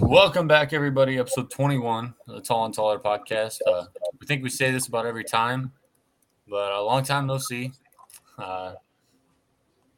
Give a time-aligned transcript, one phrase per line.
[0.00, 1.18] Welcome back, everybody.
[1.18, 3.58] Episode 21 of the Tall and Taller podcast.
[3.64, 3.84] Uh,
[4.20, 5.70] we think we say this about every time,
[6.48, 7.70] but a long time no see.
[8.36, 8.74] Uh,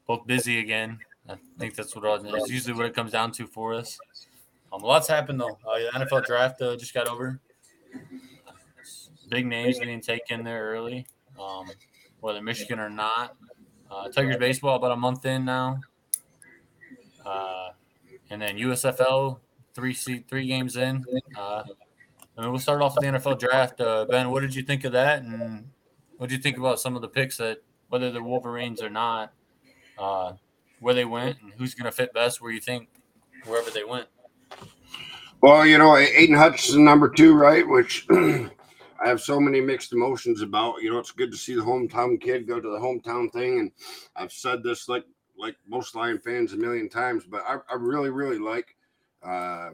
[0.06, 0.98] both busy again.
[1.26, 3.98] I think that's what it's usually what it comes down to for us.
[4.70, 5.58] Um, lots happened though.
[5.66, 7.40] Uh, the NFL draft uh, just got over.
[9.30, 11.06] Big names getting taken there early,
[11.40, 11.64] um,
[12.20, 13.34] whether Michigan or not.
[13.90, 15.80] Uh, Tigers baseball about a month in now,
[17.24, 17.68] uh,
[18.28, 19.38] and then USFL
[19.76, 21.04] three three games in.
[21.36, 21.62] Uh,
[22.36, 23.80] I mean, we'll start off with the NFL draft.
[23.80, 25.68] Uh, ben, what did you think of that, and
[26.16, 27.58] what did you think about some of the picks that,
[27.88, 29.32] whether they're Wolverines or not,
[29.98, 30.32] uh,
[30.80, 32.88] where they went, and who's going to fit best where you think
[33.44, 34.06] wherever they went?
[35.42, 37.68] Well, you know, Aidan Hutchinson, number two, right?
[37.68, 38.48] Which I
[39.04, 40.82] have so many mixed emotions about.
[40.82, 43.72] You know, it's good to see the hometown kid go to the hometown thing, and
[44.16, 45.04] I've said this like
[45.38, 48.75] like most Lion fans a million times, but I, I really, really like
[49.26, 49.70] uh,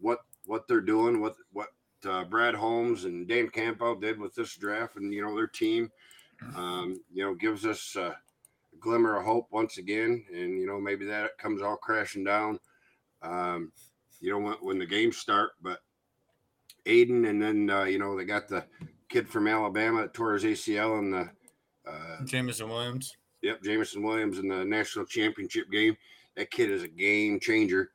[0.00, 1.68] what what they're doing, what what
[2.06, 5.90] uh, Brad Holmes and Dan Campbell did with this draft, and you know their team,
[6.56, 8.16] um, you know, gives us a
[8.80, 12.58] glimmer of hope once again, and you know maybe that comes all crashing down,
[13.22, 13.72] um,
[14.20, 15.52] you know when, when the games start.
[15.62, 15.80] But
[16.86, 18.64] Aidan, and then uh, you know they got the
[19.08, 21.30] kid from Alabama that tore his ACL in the
[21.88, 23.16] uh, Jameson Williams.
[23.42, 25.96] Yep, Jameson Williams in the national championship game.
[26.36, 27.90] That kid is a game changer.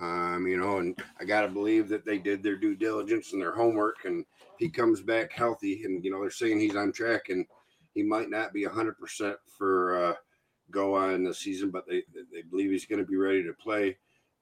[0.00, 3.40] Um, you know, and I got to believe that they did their due diligence and
[3.40, 4.04] their homework.
[4.04, 4.24] And
[4.58, 7.46] he comes back healthy, and you know they're saying he's on track, and
[7.94, 10.14] he might not be hundred percent for uh,
[10.70, 12.02] go on the season, but they
[12.32, 13.96] they believe he's going to be ready to play.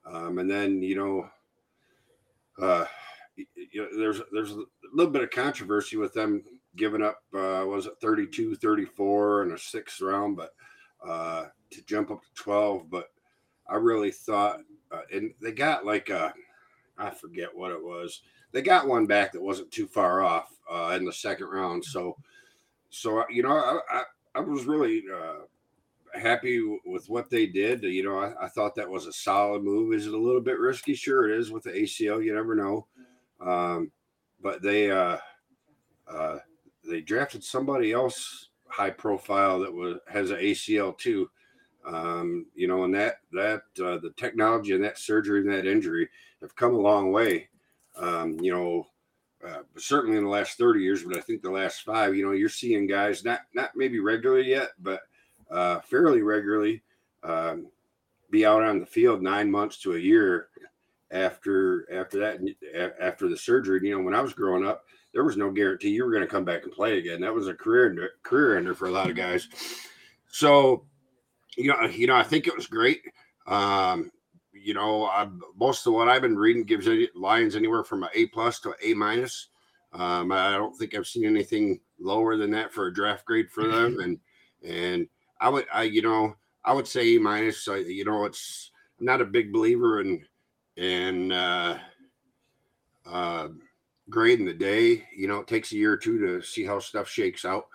[0.06, 1.28] Um, and then you know,
[2.60, 2.86] uh,
[3.36, 6.42] you know, there's there's a little bit of controversy with them
[6.76, 10.54] giving up uh, was it 32, 34 in a sixth round, but
[11.06, 12.90] uh, to jump up to 12.
[12.90, 13.10] But
[13.68, 14.60] I really thought
[14.94, 16.32] uh, and they got like a,
[16.98, 18.22] I forget what it was.
[18.52, 21.84] They got one back that wasn't too far off uh, in the second round.
[21.84, 22.16] So,
[22.90, 24.02] so uh, you know, I I,
[24.36, 27.82] I was really uh, happy with what they did.
[27.82, 29.92] You know, I, I, thought that was a solid move.
[29.92, 30.94] Is it a little bit risky?
[30.94, 32.24] Sure, it is with the ACL.
[32.24, 32.86] You never know.
[33.40, 33.90] Um,
[34.40, 35.18] but they uh,
[36.08, 36.38] uh,
[36.88, 41.30] they drafted somebody else high profile that was has an ACL too.
[41.86, 46.08] Um, you know, and that that uh, the technology and that surgery and that injury
[46.40, 47.48] have come a long way.
[47.96, 48.86] Um, you know,
[49.46, 52.32] uh, certainly in the last 30 years, but I think the last five, you know,
[52.32, 55.02] you're seeing guys not not maybe regularly yet, but
[55.50, 56.82] uh, fairly regularly
[57.22, 57.66] um,
[58.30, 60.48] be out on the field nine months to a year
[61.10, 63.80] after after that after the surgery.
[63.82, 66.28] You know, when I was growing up, there was no guarantee you were going to
[66.28, 67.20] come back and play again.
[67.20, 69.48] That was a career career ender for a lot of guys.
[70.28, 70.86] So
[71.56, 73.02] you know, you know, I think it was great.
[73.46, 74.10] Um,
[74.52, 78.26] you know, I, most of what I've been reading gives Lions anywhere from an A
[78.26, 79.48] plus to an A minus.
[79.92, 83.66] Um, I don't think I've seen anything lower than that for a draft grade for
[83.66, 83.98] them.
[84.00, 84.18] And
[84.66, 85.08] and
[85.40, 87.66] I would, I you know, I would say A minus.
[87.66, 90.24] You know, it's I'm not a big believer in
[90.76, 91.78] in uh,
[93.06, 93.48] uh,
[94.08, 95.04] grading the day.
[95.14, 97.66] You know, it takes a year or two to see how stuff shakes out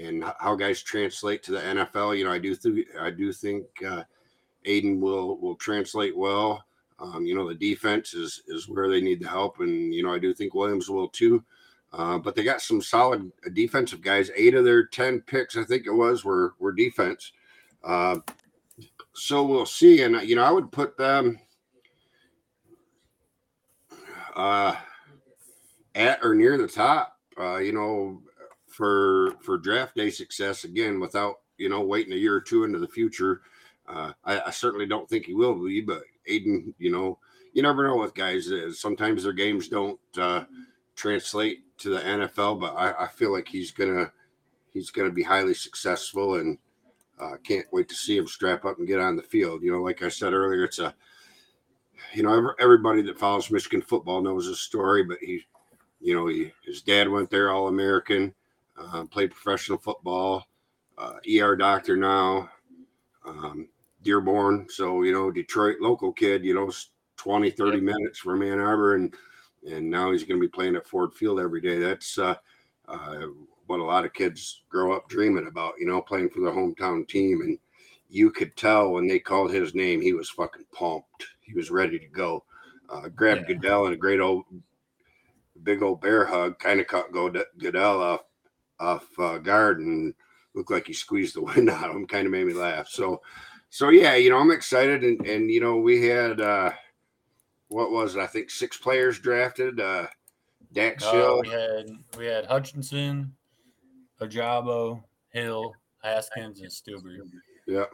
[0.00, 2.16] and how guys translate to the NFL.
[2.18, 4.02] You know, I do think I do think uh,
[4.64, 6.64] Aidan will will translate well.
[6.98, 10.12] Um, you know, the defense is is where they need the help, and you know,
[10.12, 11.44] I do think Williams will too.
[11.92, 14.30] Uh, but they got some solid defensive guys.
[14.34, 17.32] Eight of their ten picks, I think it was, were were defense.
[17.84, 18.18] Uh,
[19.14, 20.02] so we'll see.
[20.02, 21.38] And you know, I would put them
[24.34, 24.74] uh,
[25.94, 27.16] at or near the top.
[27.38, 28.22] Uh, you know,
[28.74, 32.78] for for draft day success again without you know waiting a year or two into
[32.78, 33.42] the future.
[33.86, 37.18] Uh, I, I, certainly don't think he will be, but Aidan, you know,
[37.52, 38.50] you never know with guys.
[38.50, 40.44] Uh, sometimes their games don't uh,
[40.96, 44.10] translate to the NFL, but I, I, feel like he's gonna
[44.72, 46.56] he's gonna be highly successful, and
[47.20, 49.62] uh, can't wait to see him strap up and get on the field.
[49.62, 50.94] You know, like I said earlier, it's a
[52.14, 55.42] you know everybody that follows Michigan football knows his story, but he,
[56.00, 58.34] you know, he, his dad went there, All American
[58.76, 60.46] uh, played professional football,
[60.98, 62.48] uh, ER doctor now,
[63.26, 63.68] um,
[64.02, 64.66] Dearborn.
[64.68, 66.70] So, you know, Detroit local kid, you know,
[67.16, 68.96] 20, 30 minutes from Ann Arbor.
[68.96, 69.14] And,
[69.68, 71.78] and now he's going to be playing at Ford Field every day.
[71.78, 72.34] That's uh,
[72.86, 73.26] uh,
[73.66, 77.08] what a lot of kids grow up dreaming about, you know, playing for their hometown
[77.08, 77.40] team.
[77.40, 77.58] And
[78.08, 81.26] you could tell when they called his name, he was fucking pumped.
[81.40, 82.44] He was ready to go.
[82.90, 83.54] Uh, grabbed yeah.
[83.54, 84.44] Goodell and a great old,
[85.62, 88.20] big old bear hug, kind of caught Goodell off
[88.80, 90.14] off uh, guard and
[90.54, 92.06] looked like he squeezed the wind out of him.
[92.06, 92.88] Kind of made me laugh.
[92.88, 93.20] So,
[93.70, 96.72] so yeah, you know, I'm excited, and and you know, we had uh,
[97.68, 98.20] what was it?
[98.20, 99.80] I think six players drafted.
[99.80, 100.06] Uh,
[100.72, 101.40] Dax Uh, Hill.
[101.42, 101.86] we had
[102.18, 103.32] we had Hutchinson,
[104.20, 107.16] Ojabo, Hill, Haskins, and Stueber.
[107.66, 107.84] Yeah.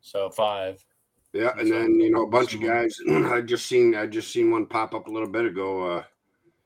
[0.00, 0.84] So five.
[1.32, 2.98] Yeah, and then you know a bunch of guys.
[3.08, 5.98] I just seen I just seen one pop up a little bit ago.
[5.98, 6.02] Uh,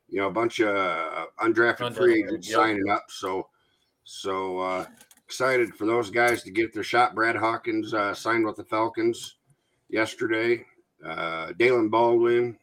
[0.08, 2.56] you know, a bunch of uh, undrafted free agents yep.
[2.56, 3.04] signing up.
[3.08, 3.48] So,
[4.06, 4.86] so uh,
[5.26, 7.14] excited for those guys to get their shot.
[7.14, 9.36] Brad Hawkins uh, signed with the Falcons
[9.90, 10.64] yesterday.
[11.04, 12.56] Uh, Daylen Baldwin.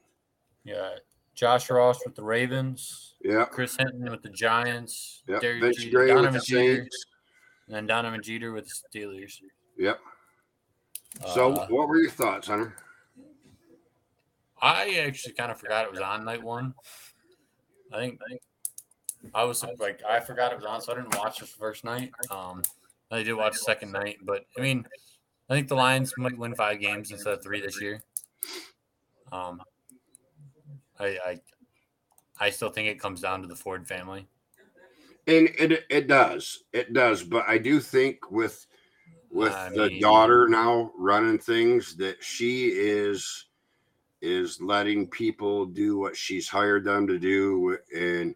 [0.64, 0.96] Yeah.
[1.36, 5.40] Josh Ross with the Ravens, Yeah, Chris Hinton with the Giants, yeah.
[5.40, 7.06] Vince Jeter- Gray with Donovan the Jeter, Saints.
[7.68, 9.40] and then Donovan Jeter with the Steelers.
[9.80, 10.00] Yep.
[11.34, 12.76] So, Uh, what were your thoughts, Hunter?
[14.62, 16.74] I actually kind of forgot it was on night one.
[17.92, 18.42] I think, I think
[19.34, 22.12] I was like I forgot it was on, so I didn't watch the first night.
[22.30, 22.62] Um,
[23.12, 24.86] I did watch the second night, but I mean,
[25.50, 28.02] I think the Lions might win five games instead of three this year.
[29.32, 29.62] Um,
[31.00, 31.40] I I,
[32.40, 34.28] I still think it comes down to the Ford family.
[35.26, 37.24] And it it does, it does.
[37.24, 38.66] But I do think with
[39.32, 43.46] with I the mean- daughter now running things that she is
[44.22, 48.34] is letting people do what she's hired them to do and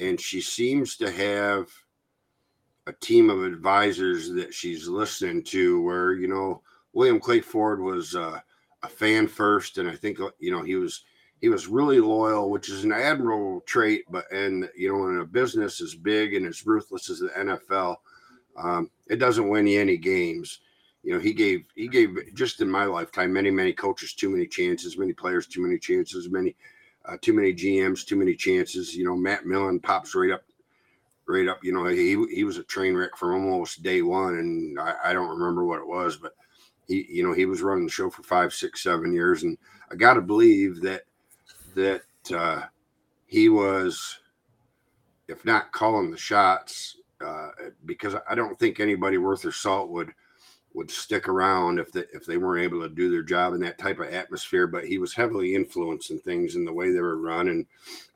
[0.00, 1.68] and she seems to have
[2.86, 6.62] a team of advisors that she's listening to where you know
[6.92, 8.38] william clay ford was uh,
[8.82, 11.04] a fan first and i think uh, you know he was
[11.40, 15.24] he was really loyal which is an admirable trait but and you know in a
[15.24, 17.96] business as big and as ruthless as the nfl
[18.56, 20.60] um, it doesn't win you any games.
[21.02, 24.46] You know he gave he gave just in my lifetime many many coaches too many
[24.46, 26.54] chances many players too many chances many
[27.10, 28.94] uh, too many gms too many chances.
[28.94, 30.42] You know matt millen pops right up
[31.26, 34.78] right up you know he he was a train wreck from almost day one and
[34.80, 36.34] i, I don't remember what it was but
[36.88, 39.56] he you know he was running the show for five six seven years and
[39.90, 41.02] i gotta believe that
[41.74, 42.02] that
[42.34, 42.62] uh
[43.26, 44.18] he was
[45.28, 47.50] if not calling the shots uh
[47.84, 50.12] because i don't think anybody worth their salt would
[50.74, 53.78] would stick around if they if they weren't able to do their job in that
[53.78, 54.66] type of atmosphere.
[54.66, 57.48] But he was heavily influencing things in the way they were run.
[57.48, 57.66] And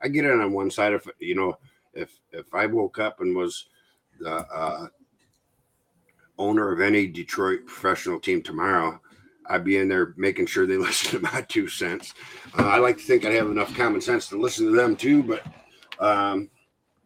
[0.01, 0.93] I get it on one side.
[0.93, 1.57] If you know,
[1.93, 3.67] if if I woke up and was
[4.19, 4.87] the uh,
[6.37, 8.99] owner of any Detroit professional team tomorrow,
[9.47, 12.13] I'd be in there making sure they listen to my two cents.
[12.57, 15.23] Uh, I like to think I have enough common sense to listen to them too,
[15.23, 15.43] but.
[15.97, 16.49] Um,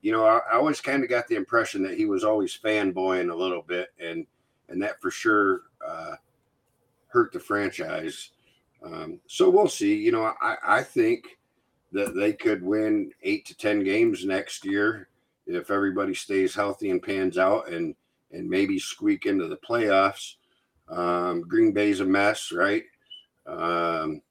[0.02, 3.32] you know, I, I always kind of got the impression that he was always fanboying
[3.32, 4.26] a little bit, and
[4.70, 6.16] and that for sure uh,
[7.08, 8.32] hurt the franchise.
[8.84, 9.96] Um, so we'll see.
[9.96, 11.38] You know, I, I think
[11.92, 15.10] that they could win eight to ten games next year
[15.48, 17.96] if everybody stays healthy and pans out, and
[18.32, 20.36] and maybe squeak into the playoffs.
[20.88, 22.84] Um, Green Bay's a mess, right?
[23.48, 24.22] Um,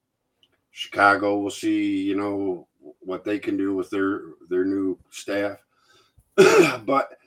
[0.70, 2.02] Chicago, we'll see.
[2.02, 2.68] You know
[3.00, 5.58] what they can do with their their new staff,
[6.36, 7.18] but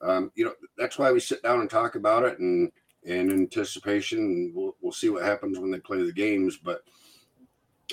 [0.00, 2.70] um, you know that's why we sit down and talk about it and
[3.04, 6.82] in anticipation we'll, we'll see what happens when they play the games but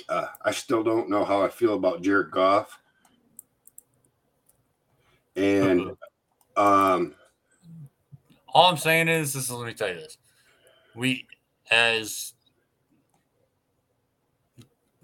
[0.08, 2.80] uh, i still don't know how i feel about jared goff
[5.36, 5.92] and
[6.56, 7.14] um
[8.48, 10.16] All I'm saying is, this is let me tell you this:
[10.94, 11.26] we,
[11.70, 12.32] as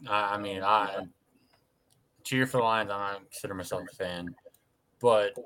[0.08, 1.06] I mean, I
[2.24, 2.90] cheer for the Lions.
[2.90, 4.34] I don't consider myself a fan,
[5.00, 5.36] but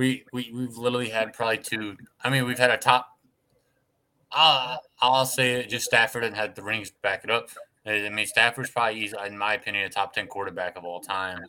[0.00, 1.94] we we we've literally had probably two.
[2.24, 3.18] I mean, we've had a top.
[4.32, 5.68] Uh, I'll say it.
[5.68, 7.50] Just Stafford and had the rings to back it up.
[7.84, 11.40] I mean, Stafford's probably, easy- in my opinion, a top ten quarterback of all time.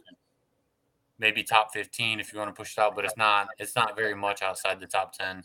[1.17, 3.47] Maybe top fifteen if you want to push it out, but it's not.
[3.57, 5.43] It's not very much outside the top ten.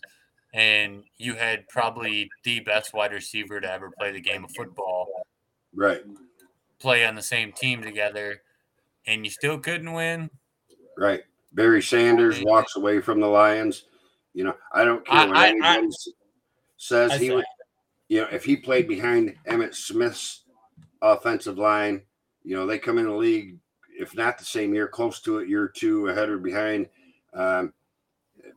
[0.53, 5.27] And you had probably the best wide receiver to ever play the game of football
[5.75, 6.03] right
[6.81, 8.43] play on the same team together,
[9.07, 10.29] and you still couldn't win.
[10.97, 11.23] right
[11.53, 13.85] barry sanders walks away from the lions.
[14.35, 15.88] You know i don't care what I- I-
[16.76, 17.12] says.
[17.12, 17.45] I he would
[18.09, 20.43] you know if he played behind emmitt smith's
[21.00, 22.03] offensive line
[22.45, 23.57] you know they come in the league
[23.99, 26.87] if not the same year close to it year two ahead or behind
[27.33, 27.73] um,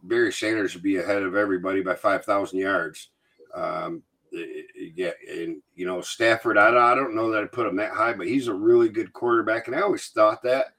[0.04, 3.10] barry sanders would be ahead of everybody by 5000 yards.
[3.56, 7.92] Um, yeah and you know stafford I, I don't know that i put him that
[7.94, 10.74] high but he's a really good quarterback and i always thought that.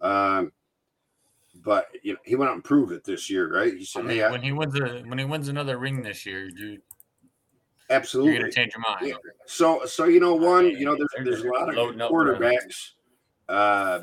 [0.00, 0.50] Um,
[1.66, 4.04] but you know he went out and proved it this year right he I said
[4.04, 6.78] mean, hey I, when he wins a when he wins another ring this year, you
[7.90, 9.08] absolutely you're gonna change your mind.
[9.08, 9.30] Yeah.
[9.46, 12.92] So, so you know, one, mean, you know, there's there's a lot of quarterbacks
[13.48, 14.02] uh,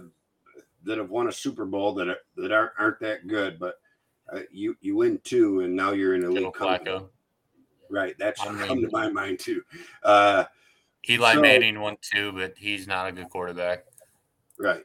[0.84, 3.76] that have won a Super Bowl that are, that aren't aren't that good, but
[4.32, 6.92] uh, you you win two, and now you're in a company.
[6.92, 7.10] Flacco.
[7.90, 9.62] Right, that's I come to my mind too.
[10.04, 10.46] Uh,
[11.10, 13.86] Eli So- Manning won two, but he's not a good quarterback.
[14.58, 14.84] Right.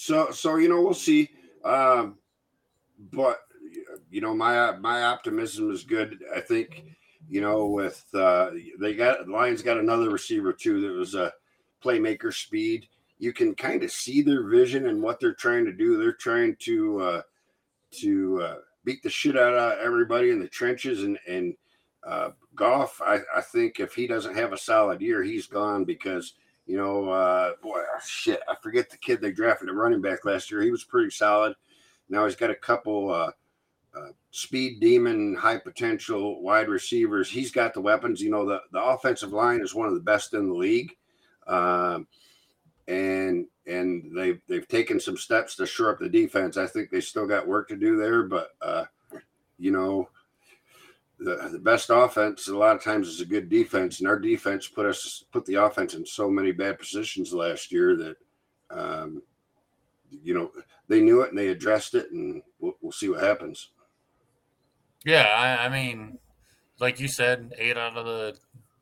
[0.00, 1.28] So so you know we'll see.
[1.64, 2.18] Um,
[3.12, 3.40] but
[4.08, 6.22] you know my my optimism is good.
[6.32, 6.84] I think
[7.28, 11.32] you know with uh, they got Lions got another receiver too that was a
[11.82, 12.86] playmaker speed.
[13.18, 15.98] You can kind of see their vision and what they're trying to do.
[15.98, 17.22] They're trying to uh,
[17.94, 21.56] to uh, beat the shit out of everybody in the trenches and and
[22.06, 23.02] uh, Goff.
[23.04, 26.34] I, I think if he doesn't have a solid year, he's gone because
[26.68, 30.26] you know, uh, boy, ah, shit, I forget the kid they drafted a running back
[30.26, 30.60] last year.
[30.60, 31.54] He was pretty solid.
[32.10, 33.30] Now he's got a couple uh,
[33.96, 37.30] uh, speed demon, high potential wide receivers.
[37.30, 38.20] He's got the weapons.
[38.20, 40.94] You know, the, the offensive line is one of the best in the league.
[41.46, 42.06] Um,
[42.86, 46.58] and and they've they've taken some steps to shore up the defense.
[46.58, 48.84] I think they still got work to do there, but uh,
[49.58, 50.10] you know,
[51.18, 54.68] the, the best offense a lot of times is a good defense, and our defense
[54.68, 58.16] put us put the offense in so many bad positions last year that
[58.70, 59.22] um,
[60.22, 60.50] you know
[60.88, 63.70] they knew it and they addressed it, and we'll, we'll see what happens.
[65.04, 66.18] Yeah, I, I mean,
[66.80, 68.36] like you said, eight out of the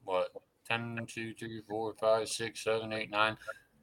[0.04, 0.30] what
[0.68, 3.36] 10, 2, 3, 4, 5, 6, 7, 8, 9.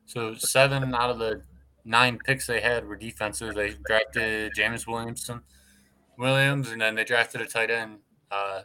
[0.05, 1.41] So seven out of the
[1.85, 3.55] nine picks they had were defensive.
[3.55, 5.41] They drafted James Williamson,
[6.17, 7.99] Williams, and then they drafted a tight end,
[8.33, 8.61] uh,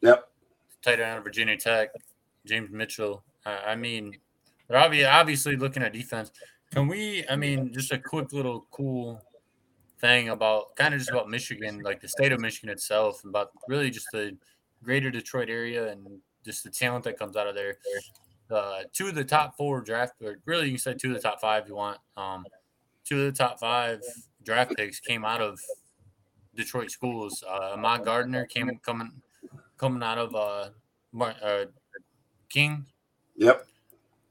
[0.00, 0.28] Yep.
[0.82, 1.90] tight end out of Virginia Tech,
[2.44, 3.24] James Mitchell.
[3.46, 4.16] Uh, I mean,
[4.68, 6.30] they're obvi- obviously looking at defense.
[6.72, 7.24] Can we?
[7.28, 9.22] I mean, just a quick little cool
[10.00, 13.50] thing about kind of just about Michigan, like the state of Michigan itself, and about
[13.68, 14.36] really just the
[14.82, 17.78] greater Detroit area and just the talent that comes out of there.
[18.50, 21.22] Uh, two of the top four draft, or really you can say two of the
[21.22, 21.98] top five if you want.
[22.16, 22.44] Um,
[23.04, 24.00] two of the top five
[24.44, 25.58] draft picks came out of
[26.56, 27.42] Detroit schools.
[27.46, 29.12] Uh, Ahmad Gardner came coming
[29.76, 30.70] coming out of uh,
[31.12, 31.64] Mar- uh,
[32.48, 32.86] King,
[33.36, 33.66] Yep.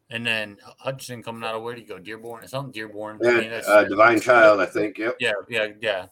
[0.09, 1.99] and then Hutchinson coming out of where do you go?
[1.99, 3.19] Dearborn, something Dearborn.
[3.21, 4.97] Yeah, that's- uh, Divine that's- Child, I think.
[4.97, 5.17] Yep.
[5.19, 6.05] Yeah, yeah, yeah.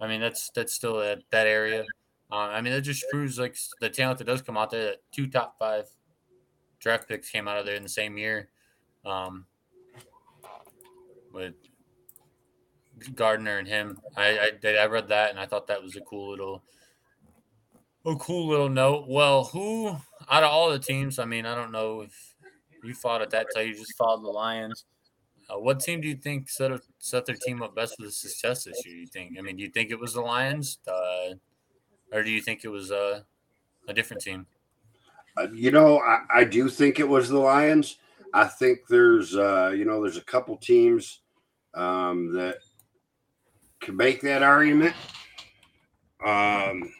[0.00, 1.84] I mean, that's that's still that that area.
[2.30, 4.84] Uh, I mean, that just proves like the talent that does come out there.
[4.84, 5.86] That two top five
[6.80, 8.48] draft picks came out of there in the same year,
[9.04, 9.44] um,
[11.32, 11.54] with
[13.08, 14.00] Gardner and him.
[14.16, 16.62] I, I did I read that and I thought that was a cool little,
[18.04, 19.06] a cool little note.
[19.08, 19.88] Well, who
[20.30, 21.18] out of all the teams?
[21.18, 22.34] I mean, I don't know if
[22.82, 23.68] you fought at that time.
[23.68, 24.84] You just followed the Lions.
[25.50, 28.12] Uh, what team do you think set up, set their team up best for the
[28.12, 28.96] success this year?
[28.96, 29.36] You think?
[29.38, 31.34] I mean, do you think it was the Lions, uh,
[32.12, 33.20] or do you think it was uh,
[33.88, 34.46] a different team?
[35.36, 37.96] Uh, you know, I, I do think it was the Lions.
[38.34, 41.20] I think there's, uh, you know, there's a couple teams
[41.74, 42.58] um, that
[43.82, 44.94] can make that argument.
[46.24, 46.90] Um,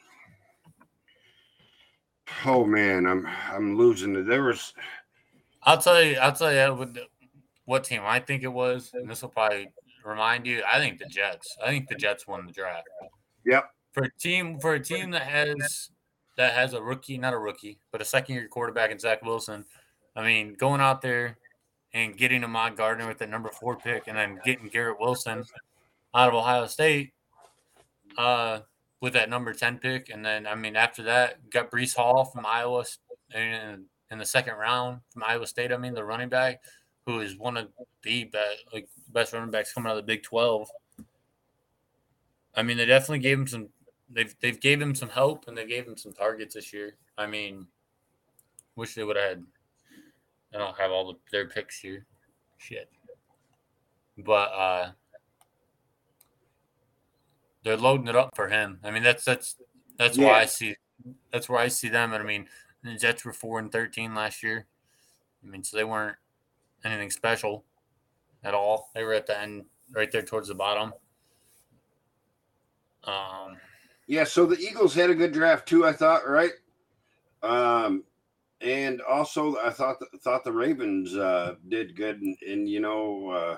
[2.44, 4.26] oh man, I'm I'm losing it.
[4.26, 4.74] There was
[5.62, 6.16] I'll tell you.
[6.16, 6.98] I'll tell you what,
[7.64, 9.68] what team I think it was, and this will probably
[10.04, 10.62] remind you.
[10.70, 11.56] I think the Jets.
[11.64, 12.88] I think the Jets won the draft.
[13.46, 13.70] Yep.
[13.92, 15.90] For a team, for a team that has
[16.36, 19.64] that has a rookie, not a rookie, but a second year quarterback in Zach Wilson.
[20.16, 21.38] I mean, going out there
[21.94, 25.44] and getting Ahmad Gardner with the number four pick, and then getting Garrett Wilson
[26.14, 27.12] out of Ohio State
[28.18, 28.60] uh,
[29.00, 32.46] with that number ten pick, and then I mean after that got Breece Hall from
[32.46, 32.84] Iowa
[33.34, 35.72] and in the second round from Iowa State.
[35.72, 36.60] I mean, the running back
[37.06, 37.68] who is one of
[38.02, 40.68] the best, like best running backs coming out of the Big Twelve.
[42.54, 43.68] I mean, they definitely gave him some.
[44.10, 46.96] They've they've gave him some help and they gave him some targets this year.
[47.16, 47.66] I mean,
[48.76, 49.44] wish they would have had.
[50.54, 52.04] I don't have all the, their picks here.
[52.58, 52.90] Shit.
[54.18, 54.90] But uh
[57.64, 58.78] they're loading it up for him.
[58.82, 59.56] I mean, that's that's
[59.98, 60.74] that's why I see
[61.30, 62.12] that's where I see them.
[62.12, 62.46] And I mean,
[62.82, 64.66] the Jets were four and thirteen last year.
[65.44, 66.16] I mean, so they weren't
[66.84, 67.64] anything special
[68.44, 68.90] at all.
[68.94, 70.92] They were at the end, right there towards the bottom.
[73.04, 73.56] Um,
[74.06, 75.86] Yeah, so the Eagles had a good draft too.
[75.86, 76.52] I thought, right?
[77.42, 78.04] Um,
[78.60, 83.56] and also I thought thought the Ravens uh, did good, and, and you know, uh,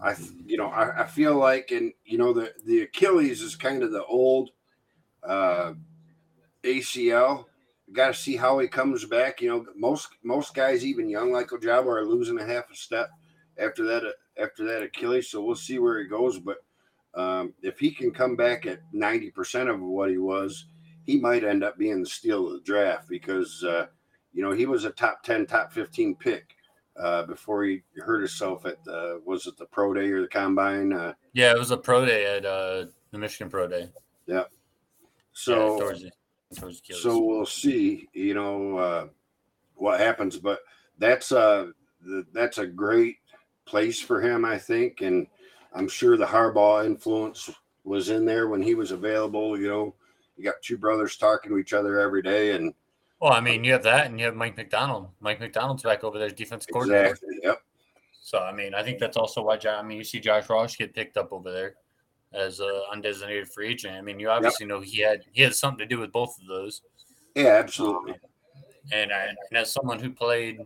[0.00, 0.14] I
[0.46, 3.92] you know I, I feel like, and you know, the the Achilles is kind of
[3.92, 4.50] the old
[5.22, 5.74] uh,
[6.62, 7.46] ACL.
[7.92, 9.40] Got to see how he comes back.
[9.40, 13.10] You know, most most guys, even young like Ojabo, are losing a half a step
[13.58, 14.02] after that
[14.36, 15.30] after that Achilles.
[15.30, 16.58] So we'll see where he goes, but
[17.14, 20.66] um, if he can come back at 90% of what he was,
[21.04, 23.86] he might end up being the steal of the draft because, uh,
[24.32, 26.56] you know, he was a top 10, top 15 pick
[26.96, 30.92] uh, before he hurt himself at the, was it the pro day or the combine?
[30.92, 33.88] Uh, yeah, it was a pro day at uh, the Michigan Pro Day.
[35.32, 36.10] so, yeah, towards the,
[36.56, 39.06] towards the so we'll see, you know, uh,
[39.76, 40.60] what happens, but
[40.98, 41.66] that's uh
[42.32, 43.16] that's a great
[43.64, 45.26] place for him, I think, and
[45.74, 47.50] I'm sure the Harbaugh influence
[47.82, 49.58] was in there when he was available.
[49.58, 49.94] You know,
[50.36, 52.74] you got two brothers talking to each other every day, and
[53.24, 55.08] well, I mean, you have that, and you have Mike Macdonald.
[55.18, 57.06] Mike Macdonald's back over there, defense coordinator.
[57.06, 57.38] Exactly.
[57.42, 57.62] Yep.
[58.20, 59.58] So I mean, I think that's also why.
[59.66, 61.76] I mean, you see Josh Ross get picked up over there
[62.34, 63.94] as a undesignated free agent.
[63.94, 64.68] I mean, you obviously yep.
[64.68, 66.82] know he had he had something to do with both of those.
[67.34, 68.16] Yeah, absolutely.
[68.92, 70.60] And, I, and as someone who played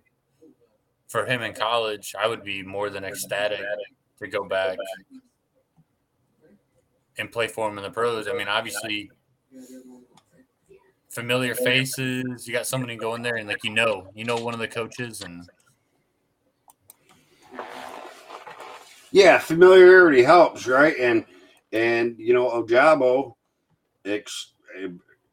[1.07, 3.61] for him in college, I would be more than ecstatic
[4.19, 4.79] to go back
[7.19, 8.27] and play for him in the pros.
[8.27, 9.13] I mean, obviously,
[11.19, 12.47] familiar faces.
[12.47, 14.69] You got somebody go in there and like you know, you know one of the
[14.69, 15.49] coaches and.
[19.11, 20.95] Yeah, familiarity helps, right?
[21.01, 21.25] And
[21.73, 23.35] and you know, Ojabo
[24.05, 24.53] ex,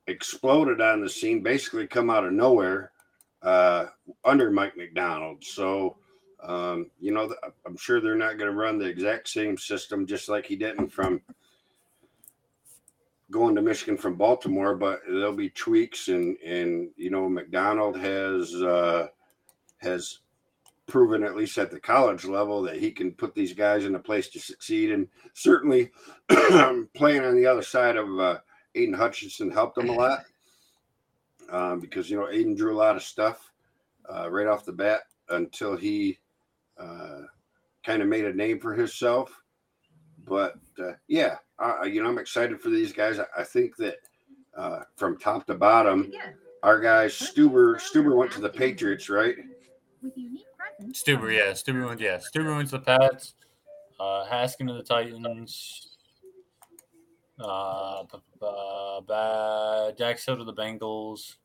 [0.08, 2.92] exploded on the scene, basically come out of nowhere
[3.44, 3.88] uh,
[4.24, 5.44] under Mike Macdonald.
[5.44, 5.98] So,
[6.42, 7.32] um, you know,
[7.68, 10.90] I'm sure they're not going to run the exact same system, just like he didn't
[10.90, 11.22] from
[13.36, 18.54] going to Michigan from Baltimore, but there'll be tweaks and and you know Macdonald has
[18.56, 19.08] uh,
[19.80, 20.20] has
[20.88, 24.00] proven at least at the college level that he can put these guys in a
[24.00, 25.92] place to succeed, and certainly
[26.94, 28.38] playing on the other side of uh,
[28.74, 30.24] Aidan Hutchinson helped him a lot
[31.52, 33.52] um, because you know Aidan drew a lot of stuff
[34.10, 36.20] uh, right off the bat until he
[36.80, 37.24] uh,
[37.86, 39.42] kind of made a name for himself.
[40.26, 43.20] But uh, yeah, uh, you know, I'm excited for these guys.
[43.20, 43.96] I, I think that
[44.56, 46.12] uh, from top to bottom,
[46.64, 49.36] our guys Stuber Stueber went to the Patriots, right?
[50.92, 53.36] Stueber, yeah, Stueber went, yeah, Stueber went to the Pats.
[54.00, 55.96] Uh, Haskin to the Titans.
[57.40, 58.04] Uh,
[58.42, 61.36] uh, Dax Hill to the Bengals.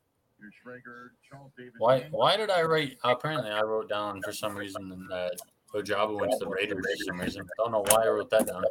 [1.77, 2.07] Why?
[2.11, 2.97] Why did I write?
[3.03, 5.37] Apparently, I wrote down for some reason that
[5.73, 7.43] Ojabo went to the Raiders for some reason.
[7.43, 8.63] I don't know why I wrote that down.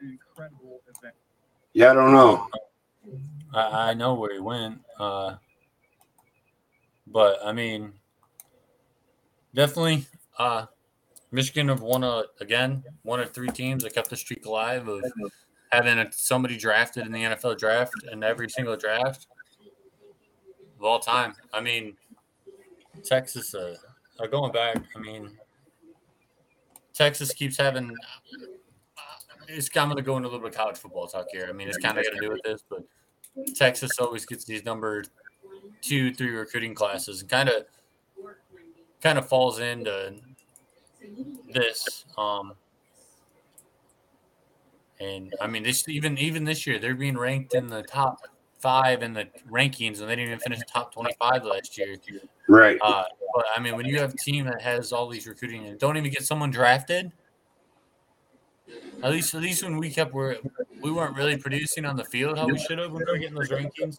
[0.00, 1.14] Yeah, an incredible event.
[1.72, 2.48] Yeah, I don't know.
[3.54, 5.36] I, I know where he went, uh,
[7.06, 7.92] but I mean,
[9.54, 10.06] definitely,
[10.38, 10.66] uh,
[11.32, 15.02] Michigan have won a again one of three teams that kept the streak alive of
[15.70, 19.26] having a, somebody drafted in the NFL draft and every single draft
[20.78, 21.34] of all time.
[21.52, 21.96] I mean,
[23.04, 23.76] Texas, uh,
[24.30, 25.30] going back, I mean,
[26.92, 27.94] Texas keeps having
[29.56, 31.46] it's kind of going to go into a little bit of college football talk here.
[31.48, 32.84] I mean, it's kind of got to do with this, but
[33.54, 35.04] Texas always gets these number
[35.80, 37.64] two, three recruiting classes, and kind of
[39.02, 40.14] kind of falls into
[41.52, 42.04] this.
[42.18, 42.54] Um,
[45.00, 48.26] and I mean, this even even this year they're being ranked in the top
[48.58, 51.96] five in the rankings, and they didn't even finish top twenty-five last year.
[52.48, 52.78] Right.
[52.82, 55.78] Uh, but I mean, when you have a team that has all these recruiting and
[55.78, 57.10] don't even get someone drafted,
[59.02, 60.36] at least, at least when we kept where
[60.80, 63.34] we weren't really producing on the field how we should have when we were getting
[63.34, 63.98] those rankings.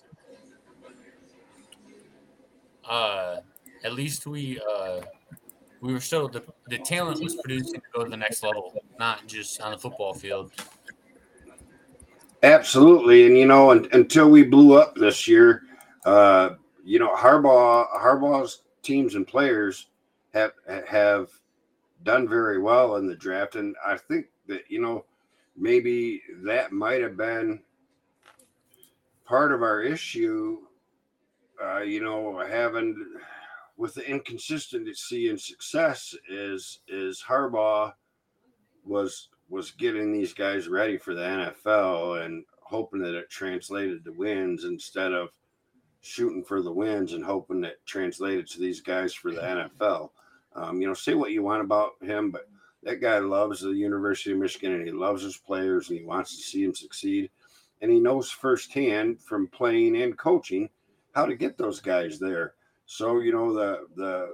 [2.87, 3.37] Uh,
[3.83, 5.01] at least we uh,
[5.81, 9.25] we were still the, the talent was producing to go to the next level, not
[9.27, 10.51] just on the football field.
[12.43, 15.63] Absolutely, and you know, un, until we blew up this year,
[16.05, 16.51] uh,
[16.83, 19.87] you know, Harbaugh Harbaugh's teams and players
[20.33, 20.53] have
[20.87, 21.29] have
[22.03, 25.05] done very well in the draft, and I think that you know
[25.57, 27.61] maybe that might have been
[29.25, 30.57] part of our issue
[31.63, 32.95] uh, you know having
[33.77, 37.93] with the inconsistency in success is is Harbaugh
[38.85, 44.11] was was getting these guys ready for the NFL and hoping that it translated to
[44.11, 45.29] wins instead of
[46.01, 50.09] shooting for the wins and hoping that translated to these guys for the NFL.
[50.55, 52.49] Um, you know, say what you want about him, but
[52.83, 56.35] that guy loves the University of Michigan and he loves his players and he wants
[56.35, 57.29] to see them succeed.
[57.81, 60.69] And he knows firsthand from playing and coaching
[61.13, 62.53] how to get those guys there.
[62.85, 64.33] So, you know, the the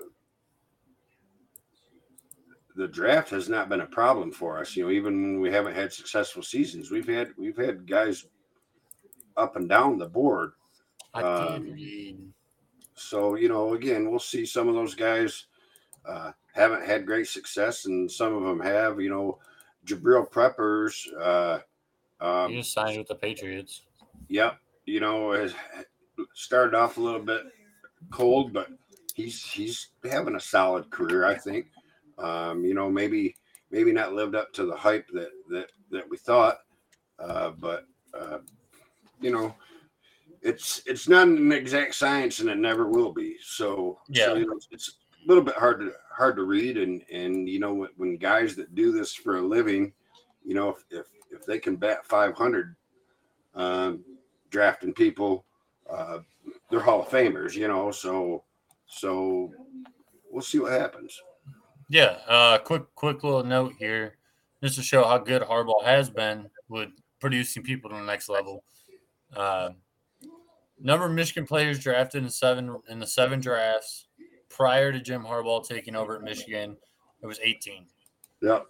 [2.76, 4.76] the draft has not been a problem for us.
[4.76, 8.26] You know, even when we haven't had successful seasons, we've had we've had guys
[9.36, 10.52] up and down the board.
[11.14, 12.34] Um,
[12.96, 15.46] so, you know, again, we'll see some of those guys
[16.08, 19.00] uh, haven't had great success, and some of them have.
[19.00, 19.40] You know,
[19.86, 21.08] Jabrill Peppers.
[21.20, 21.60] Uh,
[22.20, 23.84] um, he just signed with the Patriots.
[24.28, 24.58] Yep.
[24.86, 25.54] You know, has
[26.34, 27.44] started off a little bit
[28.10, 28.70] cold, but
[29.14, 31.68] he's he's having a solid career, I think.
[32.18, 33.36] Um, you know, maybe
[33.70, 36.60] maybe not lived up to the hype that that that we thought,
[37.20, 38.40] uh, but uh,
[39.22, 39.54] you know,
[40.42, 43.36] it's it's not an exact science and it never will be.
[43.44, 44.28] So Yeah.
[44.28, 47.88] so, you know, it's, little bit hard to hard to read and and you know
[47.98, 49.94] when, guys that do this for a living,
[50.44, 52.76] you know if if, if they can bat 500,
[53.56, 54.04] um,
[54.50, 55.46] drafting people,
[55.90, 56.20] uh,
[56.70, 57.54] they're Hall of Famers.
[57.54, 58.44] You know, so
[58.88, 59.52] so
[60.32, 61.20] we'll see what happens.
[61.90, 62.18] Yeah.
[62.28, 64.18] Uh, quick, quick little note here,
[64.62, 68.64] just to show how good Harbaugh has been with producing people to the next level.
[69.36, 69.70] Uh,
[70.80, 74.07] number of Michigan players drafted in seven in the seven drafts
[74.58, 76.76] prior to Jim Harbaugh taking over at Michigan,
[77.22, 77.86] it was 18.
[78.42, 78.66] Yep.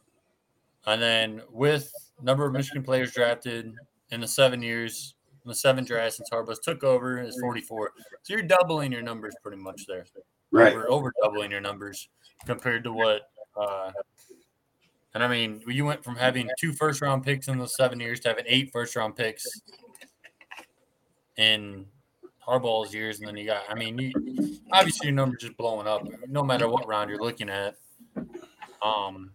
[0.85, 1.89] And then with
[2.21, 3.73] number of Michigan players drafted
[4.11, 7.93] in the seven years, in the seven drafts since Harbaugh took over is 44.
[8.23, 10.05] So you're doubling your numbers pretty much there.
[10.51, 10.73] Right.
[10.73, 12.09] Over, over doubling your numbers
[12.45, 13.91] compared to what uh
[15.13, 18.19] and I mean you went from having two first round picks in the seven years
[18.21, 19.45] to having eight first round picks
[21.37, 21.85] in
[22.47, 24.11] Harbaugh's years, and then you got I mean you
[24.71, 27.75] obviously your numbers just blowing up no matter what round you're looking at.
[28.81, 29.31] Um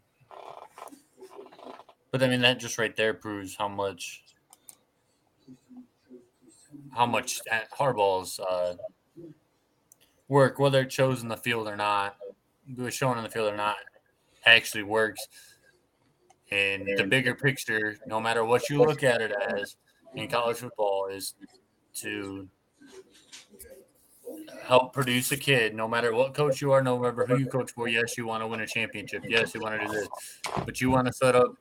[2.11, 4.23] but I mean that just right there proves how much
[6.95, 7.41] how much
[7.79, 8.77] Harbaugh's uh,
[10.29, 12.17] work, whether it shows in the field or not,
[12.77, 13.77] was shown in the field or not,
[14.45, 15.27] actually works.
[16.51, 19.77] And the bigger picture, no matter what you look at it as
[20.15, 21.35] in college football, is
[21.95, 22.47] to
[24.63, 27.71] help produce a kid, no matter what coach you are, no matter who you coach
[27.73, 27.89] for.
[27.89, 29.23] Yes, you want to win a championship.
[29.29, 30.09] Yes, you want to do this,
[30.65, 31.55] but you want to set up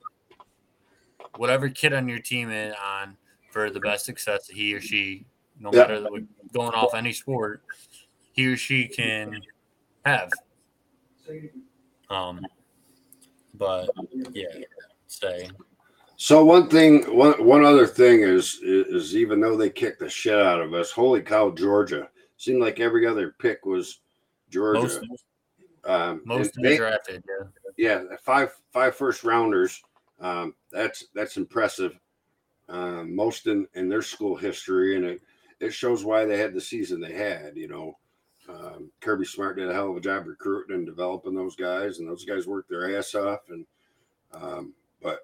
[1.35, 3.17] whatever kid on your team is on
[3.49, 5.25] for the best success that he or she,
[5.59, 5.81] no Yeah.
[5.81, 6.07] matter
[6.53, 7.63] going off any sport,
[8.33, 9.41] he or she can
[10.05, 10.31] have.
[12.09, 12.41] Um,
[13.53, 13.89] but
[14.33, 14.47] yeah,
[15.07, 15.49] say
[16.17, 20.09] So one thing, one one other thing is, is is even though they kicked the
[20.09, 22.09] shit out of us, holy cow, Georgia
[22.41, 23.99] seemed like every other pick was
[24.49, 24.79] Georgia.
[24.81, 25.01] most
[25.83, 27.23] um, most of and the they- drafted.
[27.77, 28.01] Yeah.
[28.09, 29.81] yeah, five five first rounders.
[30.19, 31.99] Um, that's that's impressive.
[32.69, 35.21] Um, most in, in their school history, and it
[35.59, 37.55] it shows why they had the season they had.
[37.55, 37.97] You know,
[38.49, 42.07] um, Kirby Smart did a hell of a job recruiting and developing those guys, and
[42.07, 43.41] those guys worked their ass off.
[43.49, 43.65] And
[44.33, 45.19] um, but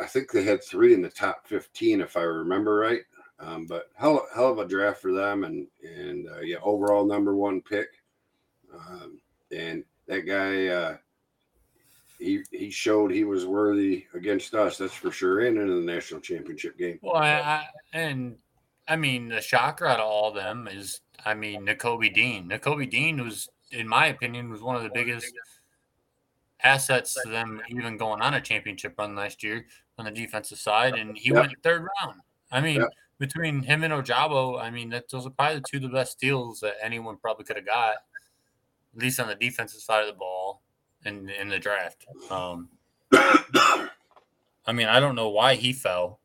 [0.00, 3.02] I think they had three in the top fifteen, if I remember right.
[3.40, 7.34] Um, but hell, hell of a draft for them, and and uh, yeah, overall number
[7.34, 7.88] one pick.
[8.72, 9.20] Um,
[9.50, 10.96] and that guy, uh,
[12.18, 14.78] he he showed he was worthy against us.
[14.78, 16.98] That's for sure, and in the national championship game.
[17.02, 18.36] Well, I, I, and
[18.86, 22.48] I mean, the shocker out of all of them is, I mean, Nakobe Dean.
[22.48, 25.32] Nakobe Dean was, in my opinion, was one of the biggest
[26.62, 29.66] assets to them even going on a championship run last year
[29.98, 31.36] on the defensive side, and he Yep.
[31.36, 32.20] went third round.
[32.50, 32.90] I mean, Yep.
[33.18, 36.18] Between him and Ojabo, I mean, that those are probably the two of the best
[36.18, 37.94] deals that anyone probably could have got,
[38.96, 40.62] at least on the defensive side of the ball
[41.04, 42.06] in in the draft.
[42.30, 42.68] Um,
[43.12, 46.20] I mean, I don't know why he fell.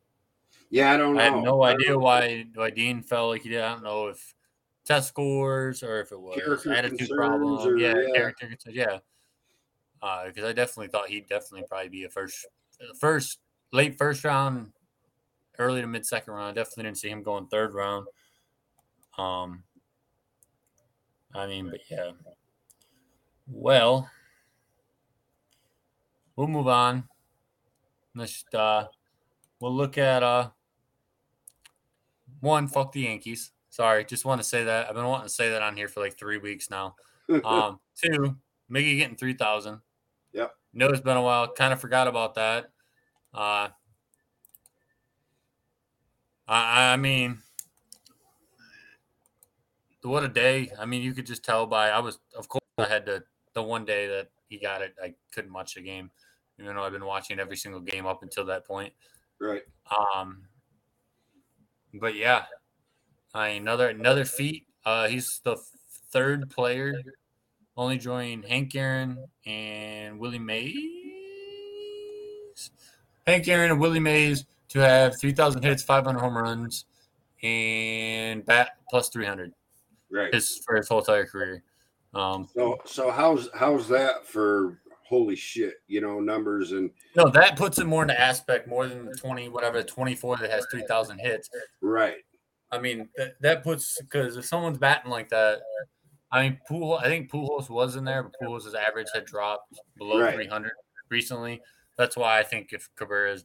[0.70, 1.20] Yeah, I don't know.
[1.20, 3.60] I have no I idea why why Dean felt like he did.
[3.60, 4.34] I don't know if
[4.84, 7.58] test scores or if it was Character attitude concerns problem.
[7.68, 8.12] or- yeah, yeah.
[8.14, 8.76] character concerns.
[8.76, 8.98] Yeah,
[10.26, 12.46] because I definitely thought he'd definitely probably be a first,
[12.98, 13.38] first
[13.72, 14.72] late first round,
[15.60, 16.48] early to mid second round.
[16.48, 18.06] I definitely didn't see him going third round.
[19.18, 19.62] Um,
[21.34, 22.10] I mean, but yeah.
[23.46, 24.10] Well,
[26.36, 27.04] we'll move on.
[28.14, 28.86] Let's uh,
[29.60, 30.50] we'll look at uh
[32.40, 33.52] one, fuck the Yankees.
[33.68, 34.88] Sorry, just want to say that.
[34.88, 36.96] I've been wanting to say that on here for like three weeks now.
[37.44, 38.34] Um, two,
[38.68, 39.80] Miggy getting three thousand.
[40.32, 40.52] Yep.
[40.72, 41.46] Know it's been a while.
[41.46, 42.70] Kind of forgot about that.
[43.32, 43.68] Uh,
[46.50, 47.38] I, I mean,
[50.02, 50.72] what a day!
[50.78, 53.22] I mean, you could just tell by I was, of course, I had to
[53.54, 54.94] the one day that he got it.
[55.02, 56.10] I couldn't watch the game,
[56.58, 58.92] even though I've been watching every single game up until that point.
[59.38, 59.62] right.
[60.16, 60.42] Um,
[61.94, 62.46] but yeah,
[63.32, 64.66] I another another feat.
[64.84, 65.56] Uh, he's the
[66.10, 66.94] third player,
[67.76, 70.74] only joining Hank Aaron and Willie Mays.
[73.24, 76.86] Hank Aaron and Willie Mays to have three thousand hits, five hundred home runs,
[77.42, 79.52] and bat plus three hundred.
[80.10, 80.32] Right.
[80.34, 81.62] His for his whole entire career.
[82.14, 87.56] Um, So so how's how's that for holy shit, you know, numbers and no, that
[87.56, 90.84] puts it more into aspect more than the twenty whatever twenty four that has three
[90.88, 91.48] thousand hits.
[91.80, 92.16] right.
[92.72, 95.60] I mean, that, that puts because if someone's batting like that,
[96.30, 96.94] I mean, Pool.
[96.94, 100.34] I think Pujols was in there, but Pujols' average had dropped below Right.
[100.34, 100.70] 300
[101.08, 101.60] recently.
[101.98, 103.44] That's why I think if Cabrera's,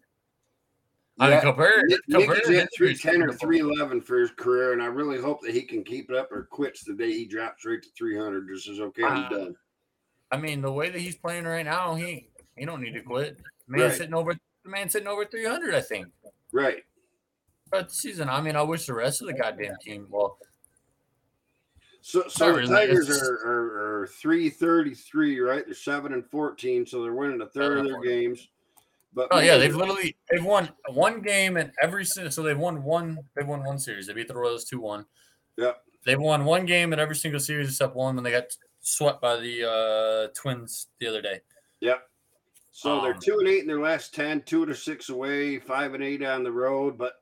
[1.17, 4.31] I mean, Cabrera, Nick Cabrera is at hit three ten or three eleven for his
[4.31, 7.11] career, and I really hope that he can keep it up or quits the day
[7.11, 8.49] he drops right to three hundred.
[8.49, 9.55] Just says, okay, I'm Uh, done.
[10.31, 13.39] I mean, the way that he's playing right now, he he don't need to quit.
[13.67, 13.93] Man Right.
[13.93, 16.07] sitting over the man sitting over 300, I think.
[16.51, 16.83] Right.
[17.71, 20.07] But season, I mean, I wish the rest of the goddamn team.
[20.09, 20.37] Well,
[22.01, 25.65] So, so the man, Tigers are, are, are three thirty three, right?
[25.65, 28.11] They're seven and fourteen, so they're winning a third of their 14.
[28.11, 28.47] games.
[29.15, 33.17] But oh yeah, they've literally they've won one game in every so they've won one
[33.35, 34.07] they've won one series.
[34.07, 35.05] They beat the Royals two one.
[35.57, 35.81] Yep.
[36.05, 39.37] They've won one game in every single series except one when they got swept by
[39.37, 41.39] the uh, Twins the other day.
[41.79, 42.03] Yep.
[42.71, 45.93] So they're Um, two and eight in their last 10, two to six away, five
[45.93, 47.13] and eight on the road, but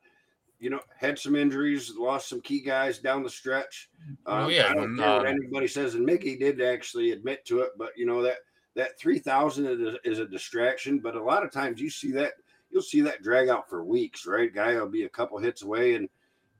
[0.59, 3.89] you know, had some injuries, lost some key guys down the stretch.
[4.25, 7.45] Oh, Um, yeah, I don't care what um, anybody says, and Miggy did actually admit
[7.45, 8.37] to it, but you know that
[8.75, 10.99] that three thousand is, is a distraction.
[10.99, 12.33] But a lot of times you see that
[12.69, 14.53] you'll see that drag out for weeks, right?
[14.53, 16.09] Guy will be a couple hits away, and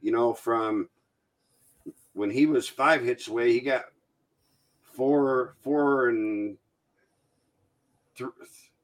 [0.02, 0.89] you know from
[2.13, 3.86] when he was five hits away, he got
[4.82, 6.58] four, four and
[8.15, 8.30] th-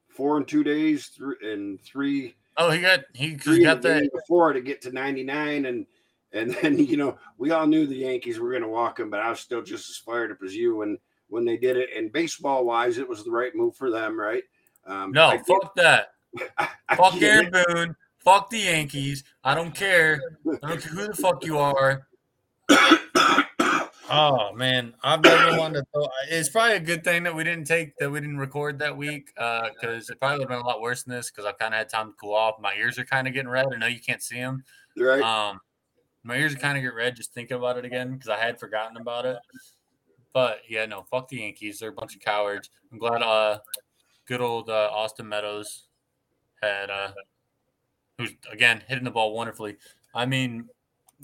[0.07, 4.11] four and two days, three and three Oh, he got he he got the that
[4.13, 5.85] before to get to 99 and
[6.33, 9.21] and then you know we all knew the yankees were going to walk him but
[9.21, 10.97] i was still just as fired up as you when
[11.29, 14.43] when they did it and baseball wise it was the right move for them right
[14.87, 16.07] um no I get- fuck that.
[16.57, 17.65] I, I Fuck get Aaron.
[17.73, 17.95] Boone.
[18.19, 19.23] Fuck the Yankees.
[19.43, 20.21] I don't care.
[20.61, 22.07] I don't care who the fuck you are.
[24.11, 25.85] Oh man, I've never wanted to.
[25.93, 28.97] Throw, it's probably a good thing that we didn't take that we didn't record that
[28.97, 31.75] week because it probably would have been a lot worse than this because I've kind
[31.75, 32.55] of had time to cool off.
[32.59, 33.67] My ears are kind of getting red.
[33.71, 34.63] I know you can't see them.
[34.97, 35.59] right Um,
[36.23, 38.59] my ears are kind of get red just thinking about it again because I had
[38.59, 39.37] forgotten about it.
[40.33, 41.79] But yeah, no, fuck the Yankees.
[41.79, 42.69] They're a bunch of cowards.
[42.91, 43.59] I'm glad uh,
[44.25, 45.85] good old uh, Austin Meadows
[46.61, 47.11] had uh,
[48.17, 49.77] who's again hitting the ball wonderfully.
[50.13, 50.67] I mean,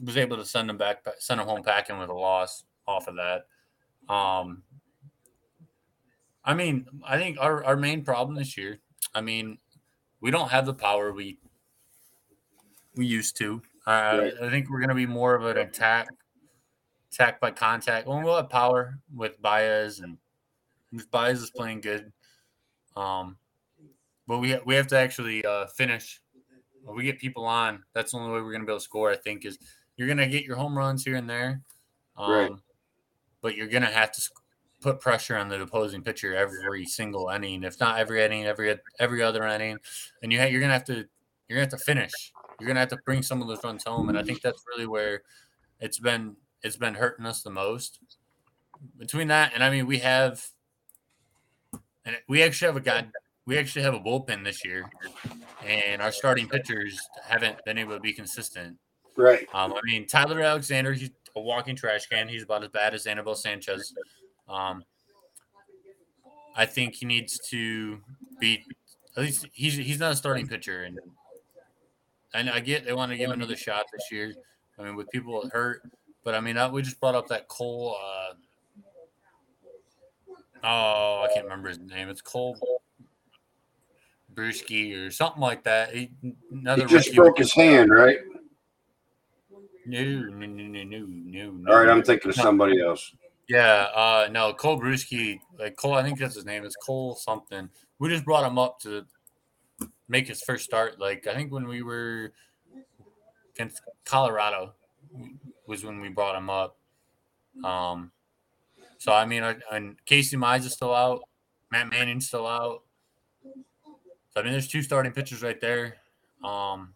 [0.03, 3.15] was able to send them back, send them home packing with a loss off of
[3.15, 3.47] that.
[4.13, 4.63] Um,
[6.43, 8.79] I mean, I think our, our main problem this year.
[9.13, 9.57] I mean,
[10.21, 11.39] we don't have the power we
[12.95, 13.61] we used to.
[13.85, 14.33] Uh, Right.
[14.41, 16.07] I think we're going to be more of an attack,
[17.15, 18.07] attack by contact.
[18.07, 20.17] Well, we'll have power with Baez, and
[20.91, 22.11] if Baez is playing good,
[22.95, 23.37] um,
[24.27, 26.21] but we we have to actually uh, finish.
[26.83, 28.83] When we get people on, that's the only way we're going to be able to
[28.83, 29.09] score.
[29.09, 29.57] I think is
[29.97, 31.61] you're going to get your home runs here and there,
[32.17, 32.51] um, Right.
[33.41, 34.41] but you're going to have to sc-
[34.81, 39.23] put pressure on the opposing pitcher every single inning, if not every inning, every every
[39.23, 39.77] other inning,
[40.21, 41.07] and you ha- you're going to have to
[41.47, 42.33] you're going to have to finish.
[42.59, 44.63] You're going to have to bring some of those runs home, and I think that's
[44.67, 45.23] really where
[45.79, 47.99] it's been it's been hurting us the most.
[48.97, 50.45] Between that and I mean, we have
[52.03, 53.05] and we actually have a guy.
[53.45, 54.89] We actually have a bullpen this year,
[55.63, 58.77] and our starting pitchers haven't been able to be consistent.
[59.15, 62.27] right Um, I mean, Tyler Alexander, he's a walking trash can.
[62.27, 63.93] He's about as bad as Anibal Sanchez.
[64.49, 64.83] Um,
[66.55, 67.99] I think he needs to
[68.39, 68.65] be
[69.15, 70.99] at least he's he's not a starting pitcher, and
[72.33, 74.33] and I get they want to give him another shot this year.
[74.79, 75.83] I mean, with people hurt,
[76.25, 77.95] but I mean, I, we just brought up that Cole.
[78.03, 78.33] Uh,
[80.63, 82.09] oh, I can't remember his name.
[82.09, 82.57] It's Cole
[84.33, 85.93] Brewski or something like that.
[85.93, 88.17] He, he just broke his hand right
[89.85, 91.71] No, no, no, no, no, no, no.
[91.71, 93.13] all right i'm thinking of somebody else
[93.47, 96.65] Yeah, uh, no, Cole Brewski, like Cole, I think that's his name.
[96.65, 97.69] It's Cole something.
[97.99, 99.05] We just brought him up to
[100.09, 100.99] make his first start.
[100.99, 102.33] Like I think when we were
[103.53, 104.73] against Colorado
[105.67, 106.77] was when we brought him up.
[107.63, 108.11] Um,
[108.97, 111.23] so I mean, I- and Casey Mize is still out.
[111.71, 112.83] Matt Manning's still out.
[113.43, 115.97] So I mean, there's two starting pitchers right there.
[116.43, 116.93] Um,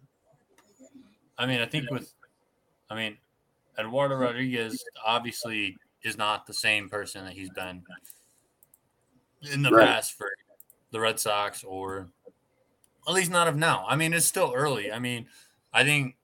[1.38, 2.14] I mean, I think with,
[2.90, 3.18] I mean,
[3.78, 7.84] Eduardo Rodriguez obviously is not the same person that he's been
[9.54, 9.86] in the Right.
[9.88, 10.30] past for
[10.92, 12.10] the Red Sox or
[13.08, 13.86] at least not of now.
[13.88, 14.92] I mean, it's still early.
[14.92, 15.30] I mean,
[15.74, 16.18] I think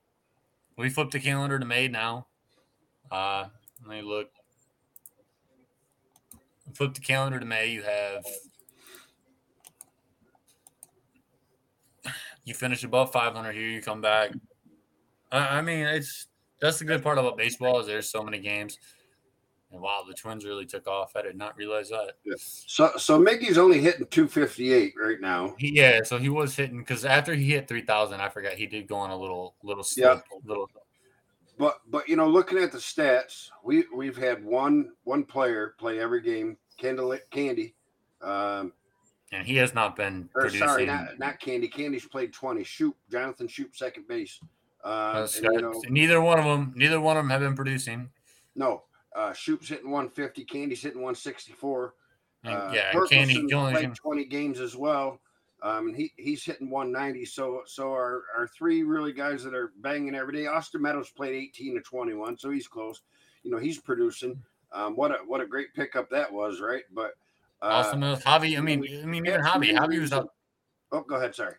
[0.75, 2.27] we flipped the calendar to May now.
[3.11, 3.45] Uh,
[3.85, 4.29] let me look.
[6.73, 7.71] Flip the calendar to May.
[7.71, 8.25] You have
[12.43, 13.67] you finish above 500 here.
[13.69, 14.31] You come back.
[15.31, 16.27] I, I mean, it's
[16.59, 18.77] that's the good part about baseball is there's so many games.
[19.71, 21.15] And wow, the Twins really took off.
[21.15, 22.13] I did not realize that.
[22.39, 27.03] so so miggy's only hitting 258 right now He, yeah, so he was hitting because
[27.03, 30.13] after he hit 3,000, I forgot he did go on a little little Yeah.
[30.15, 30.69] slip, little.
[31.57, 35.99] But but you know, looking at the stats, we we've had one one player play
[35.99, 36.57] every game.
[36.77, 37.73] Kendall Candy,
[38.21, 38.73] um,
[39.31, 40.67] and he has not been Or producing.
[40.67, 41.69] sorry, not not Candy.
[41.69, 42.63] Candy's played twenty.
[42.65, 44.39] Shoot, Jonathan Schoop, second base.
[44.83, 47.55] Uh, That's- and, you know, neither one of them, neither one of them have been
[47.55, 48.09] producing.
[48.55, 48.83] no,
[49.15, 50.43] uh, Schoop's hitting one fifty.
[50.43, 51.95] Candy's hitting one sixty four.
[52.45, 55.19] Uh, yeah, and Candy Torkelson's the only played 20 games as well.
[55.63, 57.25] Um, and he, he's hitting 190.
[57.25, 60.47] So so our, our three really guys that are banging every day.
[60.47, 63.01] Austin Meadows played 18 to 21, so he's close.
[63.43, 64.41] You know, he's producing.
[64.73, 66.83] Um, what a what a great pickup that was, right?
[66.93, 67.11] But
[67.61, 68.57] uh, Austin Mills, Javi.
[68.57, 69.71] I mean, I mean, even Javi.
[69.71, 70.29] Javi was out.
[70.91, 71.33] Oh, go ahead.
[71.33, 71.55] Sorry.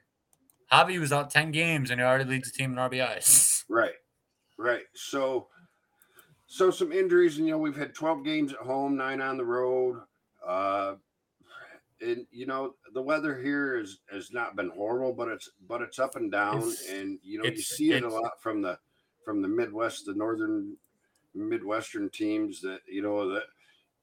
[0.73, 3.55] Javi was out ten games, and he already leads the team in RBIs.
[3.69, 3.95] Right,
[4.59, 4.85] right.
[4.95, 5.49] So,
[6.47, 9.45] so some injuries, and you know we've had twelve games at home, nine on the
[9.45, 10.03] road.
[10.47, 10.95] Uh,
[12.01, 15.99] and you know the weather here is has not been horrible, but it's but it's
[15.99, 18.79] up and down, It's- and you know you see it a lot from the
[19.25, 20.77] from the Midwest, the northern
[21.35, 23.45] Midwestern teams that you know that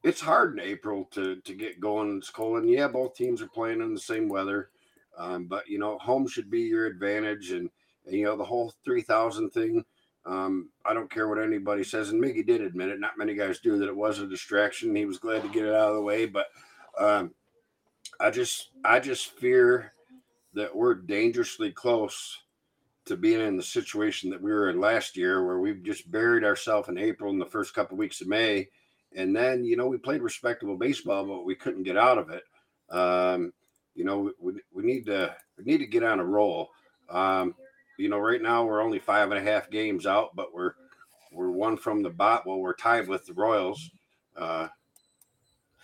[0.03, 2.17] it's hard in April to to get going.
[2.17, 4.69] It's cold, and yeah, both teams are playing in the same weather,
[5.17, 7.69] um, but you know home should be your advantage, and,
[8.05, 9.83] and you know the whole three thousand thing.
[10.25, 12.99] Um, I don't care what anybody says, and Miggy did admit it.
[12.99, 14.95] Not many guys do that it was a distraction.
[14.95, 16.45] He was glad to get it out of the way, but
[16.97, 17.33] um,
[18.23, 19.91] I just I just fear
[20.53, 22.39] that we're dangerously close
[23.05, 26.45] to being in the situation that we were in last year, where we've just buried
[26.45, 28.69] ourselves in April and the first couple weeks of May,
[29.13, 32.43] and then you know we played respectable baseball, but we couldn't get out of it.
[32.89, 33.51] Um,
[33.93, 36.69] you know, we, we need to we need to get on a roll.
[37.09, 37.55] Um,
[37.97, 40.75] you know, right now we're only five and a half games out, but we're
[41.33, 42.47] we're one from the bot.
[42.47, 43.89] Well, we're tied with the Royals.
[44.37, 44.69] Uh,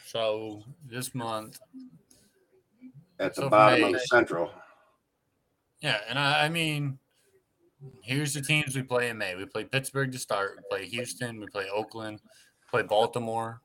[0.06, 1.60] So this month,
[3.20, 4.52] at the So bottom of the Central.
[5.82, 6.98] yeah, and I, I mean,
[8.02, 9.36] here's the teams we play in May.
[9.36, 10.58] We play Pittsburgh to start.
[10.58, 11.40] We play Houston.
[11.40, 12.22] We play Oakland.
[12.70, 13.62] Play Baltimore.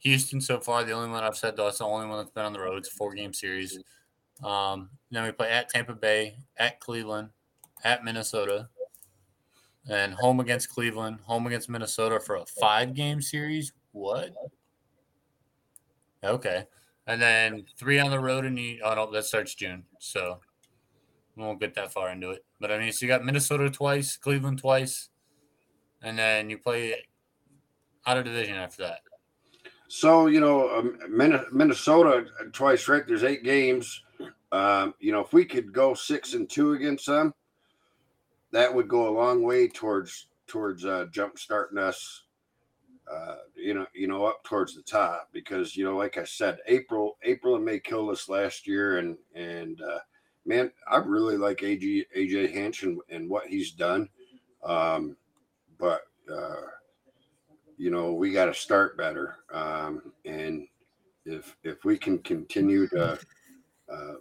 [0.00, 2.44] Houston so far, the only one I've said though, it's the only one that's been
[2.44, 2.76] on the road.
[2.78, 3.78] It's a four game series.
[4.42, 7.30] Um, then we play at Tampa Bay, at Cleveland,
[7.84, 8.68] at Minnesota,
[9.88, 13.72] and home against Cleveland, home against Minnesota for a five game series.
[13.92, 14.32] What?
[16.22, 16.66] Okay.
[17.06, 19.84] And then three on the road in the oh no, that starts June.
[19.98, 20.40] So
[21.36, 22.44] we won't get that far into it.
[22.60, 25.10] But I mean, so you got Minnesota twice, Cleveland twice,
[26.02, 26.96] and then you play
[28.06, 29.00] out of division after that.
[29.88, 33.06] So you know, um, Min- Minnesota twice, right?
[33.06, 34.02] There's eight games.
[34.50, 37.34] Um, you know, if we could go six and two against them,
[38.52, 42.23] that would go a long way towards towards uh, jump starting us.
[43.14, 46.58] Uh, you know, you know, up towards the top because you know, like I said,
[46.66, 50.00] April, April and May killed us last year, and and uh,
[50.44, 54.08] man, I really like AJ AJ Hinch and, and what he's done.
[54.64, 55.16] Um,
[55.78, 56.62] but uh,
[57.76, 59.36] you know, we got to start better.
[59.52, 60.66] Um, and
[61.24, 63.18] if if we can continue to
[63.92, 64.14] uh,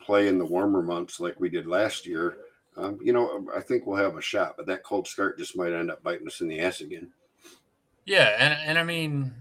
[0.00, 2.38] play in the warmer months like we did last year,
[2.76, 4.54] um, you know, I think we'll have a shot.
[4.56, 7.10] But that cold start just might end up biting us in the ass again.
[8.06, 9.32] Yeah, and and I mean,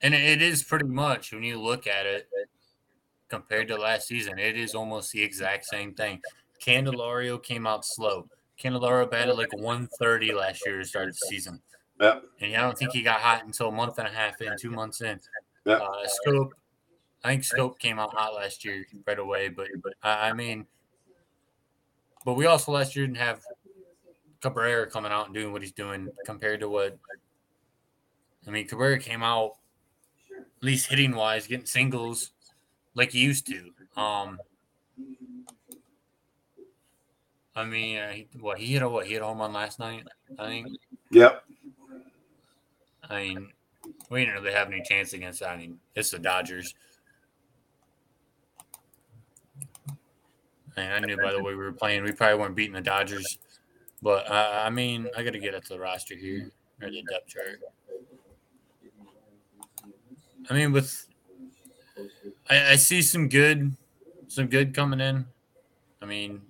[0.00, 2.28] and it is pretty much when you look at it
[3.28, 6.20] compared to last season, it is almost the exact same thing.
[6.64, 8.28] Candelario came out slow.
[8.62, 11.60] Candelario batted like 130 last year to start the season.
[12.00, 12.20] Yeah.
[12.40, 14.70] And I don't think he got hot until a month and a half in, two
[14.70, 15.20] months in.
[15.64, 15.74] Yeah.
[15.74, 16.50] Uh, Schoop,
[17.24, 20.66] I think Schoop came out hot last year right away, but but I I mean,
[22.24, 23.40] but we also last year didn't have
[24.40, 26.98] Cabrera coming out and doing what he's doing compared to what
[28.46, 28.66] I mean.
[28.66, 29.52] Cabrera came out
[30.38, 32.32] at least hitting wise, getting singles
[32.94, 33.70] like he used to.
[34.00, 34.38] Um,
[37.54, 39.78] I mean, uh, he, what he hit a what he hit a home run last
[39.78, 40.04] night.
[40.38, 40.68] I think.
[41.10, 41.42] Yep.
[43.08, 43.48] I mean,
[44.10, 45.50] we didn't really have any chance against that.
[45.50, 46.74] I mean, it's the Dodgers.
[50.76, 53.38] And I knew by the way we were playing, we probably weren't beating the Dodgers.
[54.02, 56.50] But uh, I mean, I got to get up to the roster here
[56.82, 57.60] or the depth chart.
[60.48, 61.06] I mean, with
[62.48, 63.72] I, I see some good,
[64.28, 65.26] some good coming in.
[66.00, 66.42] I mean,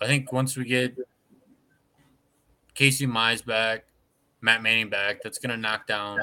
[0.00, 0.96] I think once we get
[2.74, 3.84] Casey Mize back,
[4.40, 6.20] Matt Manning back, that's to knock down.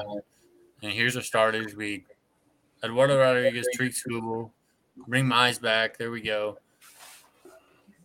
[0.82, 1.74] And here's our starters.
[1.74, 2.04] We
[2.82, 4.50] Eduardo Rodriguez, Tarik Skubal,
[5.06, 5.98] bring Mize back.
[5.98, 6.58] There we go.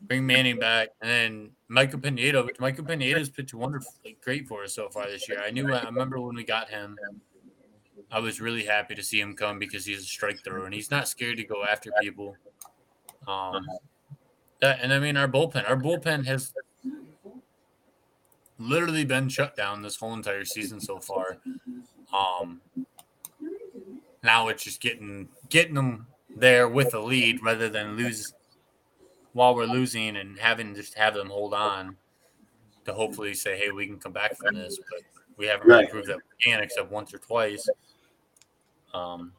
[0.04, 2.00] Bring Manning back, and then Michael.
[2.00, 5.42] Which Michael Pineda's pitched wonderfully great for us so far this year.
[5.44, 5.74] I knew.
[5.74, 6.98] I remember when we got him.
[8.12, 10.90] I was really happy to see him come because he's a strike thrower and he's
[10.92, 12.36] not scared to go after people.
[13.28, 13.66] Um,
[14.62, 15.70] that and I mean our bullpen.
[15.70, 16.54] Our bullpen has
[18.58, 21.38] literally been shut down this whole entire season so far.
[22.14, 22.62] Um,
[24.24, 28.34] now it's just getting getting them there with a lead rather than lose
[29.34, 31.96] while we're losing and having just have them hold on
[32.86, 34.80] to hopefully say, hey, we can come back from this.
[34.90, 35.02] But
[35.38, 35.92] we haven't really Right.
[35.92, 37.68] proved that we can except once or twice.
[38.98, 39.34] Um,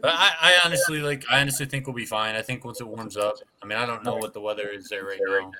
[0.00, 1.24] but I, I honestly like.
[1.30, 2.34] I honestly think we'll be fine.
[2.34, 3.36] I think once it warms up.
[3.62, 5.52] I mean, I don't know what the weather is there right now,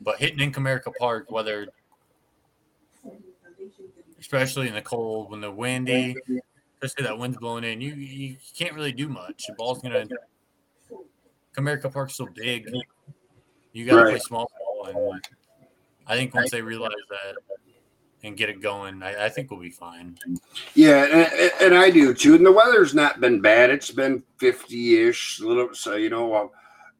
[0.00, 1.68] but hitting in Comerica Park, whether
[4.18, 6.16] especially in the cold when the windy,
[6.82, 9.44] especially that wind's blowing in, you you can't really do much.
[9.46, 10.06] The ball's gonna.
[11.56, 12.68] Comerica Park's so big,
[13.72, 15.24] you got to play small ball, and
[16.06, 17.36] I think once they realize that
[18.24, 20.18] and get it going, I, I think we'll be fine.
[20.74, 22.34] Yeah, and, and I do too.
[22.34, 23.70] And the weather's not been bad.
[23.70, 26.50] It's been 50 ish, a little, so, you know,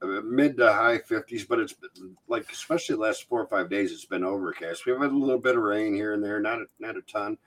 [0.02, 3.70] uh, mid to high 50s, but it's been, like, especially the last four or five
[3.70, 4.84] days, it's been overcast.
[4.84, 7.38] We've had a little bit of rain here and there, not a, not a ton,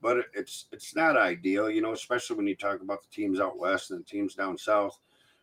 [0.00, 3.58] but it's it's not ideal, you know, especially when you talk about the teams out
[3.58, 4.98] west and the teams down south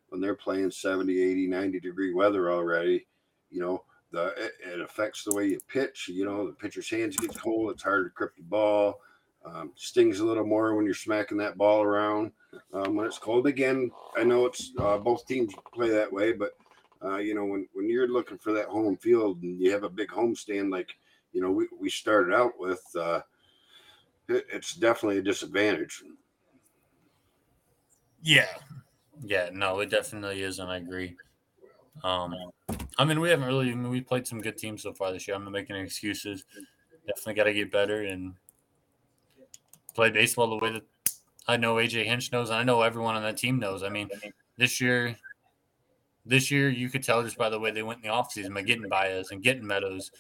[0.08, 3.08] when they're playing 70, 80, 90 degree weather already,
[3.50, 3.84] you know,
[4.14, 6.08] the it, it affects the way you pitch.
[6.08, 7.72] You know, the pitcher's hands get cold.
[7.72, 9.02] It's hard to grip the ball.
[9.44, 12.32] Um, stings a little more when you're smacking that ball around
[12.74, 13.46] um, when it's cold.
[13.46, 16.52] Again, I know it's uh, both teams play that way, but
[17.04, 19.90] uh, you know when when you're looking for that home field and you have a
[19.90, 20.96] big home stand like
[21.34, 23.20] you know we, we started out with, uh,
[24.30, 26.04] it, it's definitely a disadvantage.
[28.22, 28.48] Yeah.
[29.22, 31.16] Yeah, no, it definitely is, and I agree.
[32.04, 32.36] Um,
[32.98, 33.72] I mean, we haven't really.
[33.72, 35.36] I mean, we played some good teams so far this year.
[35.36, 36.46] I'm not making any excuses.
[37.08, 38.34] Definitely got to get better and
[39.94, 40.84] play baseball the way that
[41.48, 43.84] I know AJ Hinch knows, and I know everyone on that team knows.
[43.84, 44.10] I mean,
[44.58, 45.16] this year,
[46.26, 48.62] this year you could tell just by the way they went in the offseason by
[48.62, 50.12] getting Baez and getting Meadows.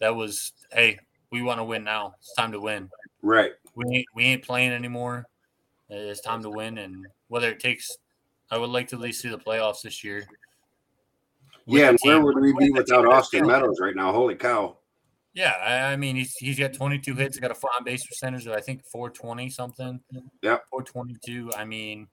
[0.00, 0.98] That was, hey,
[1.30, 2.14] we want to win now.
[2.18, 2.88] It's time to win
[3.22, 3.52] Right.
[3.74, 5.26] we ain't we ain't playing anymore.
[5.90, 7.96] It's time to win, and whether it takes,
[8.50, 10.26] I would like to at least see the playoffs this year.
[11.66, 13.46] Yeah, and where would we be without Austin.
[13.46, 14.12] Meadows right now?
[14.12, 14.76] Holy cow!
[15.32, 18.46] Yeah, I, I mean he's he's got 22 hits, he got a on base percentage
[18.46, 20.00] of I think 420 something.
[20.42, 21.52] Yeah, 422.
[21.56, 22.08] I mean,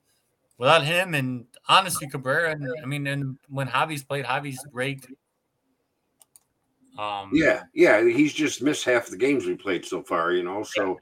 [0.57, 5.07] without him and honestly Cabrera, and I mean, and when Javi's played, Javi's great.
[6.97, 10.33] Um, Yeah, yeah, he's just missed half the games we played so far.
[10.33, 10.97] You know, so.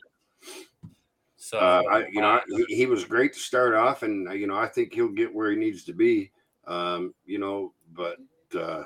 [1.38, 4.48] So uh, I, you know, he, he was great to start off, and uh, you
[4.48, 6.32] know, I think he'll get where he needs to be.
[6.66, 8.18] Um, you know, but
[8.56, 8.84] uh,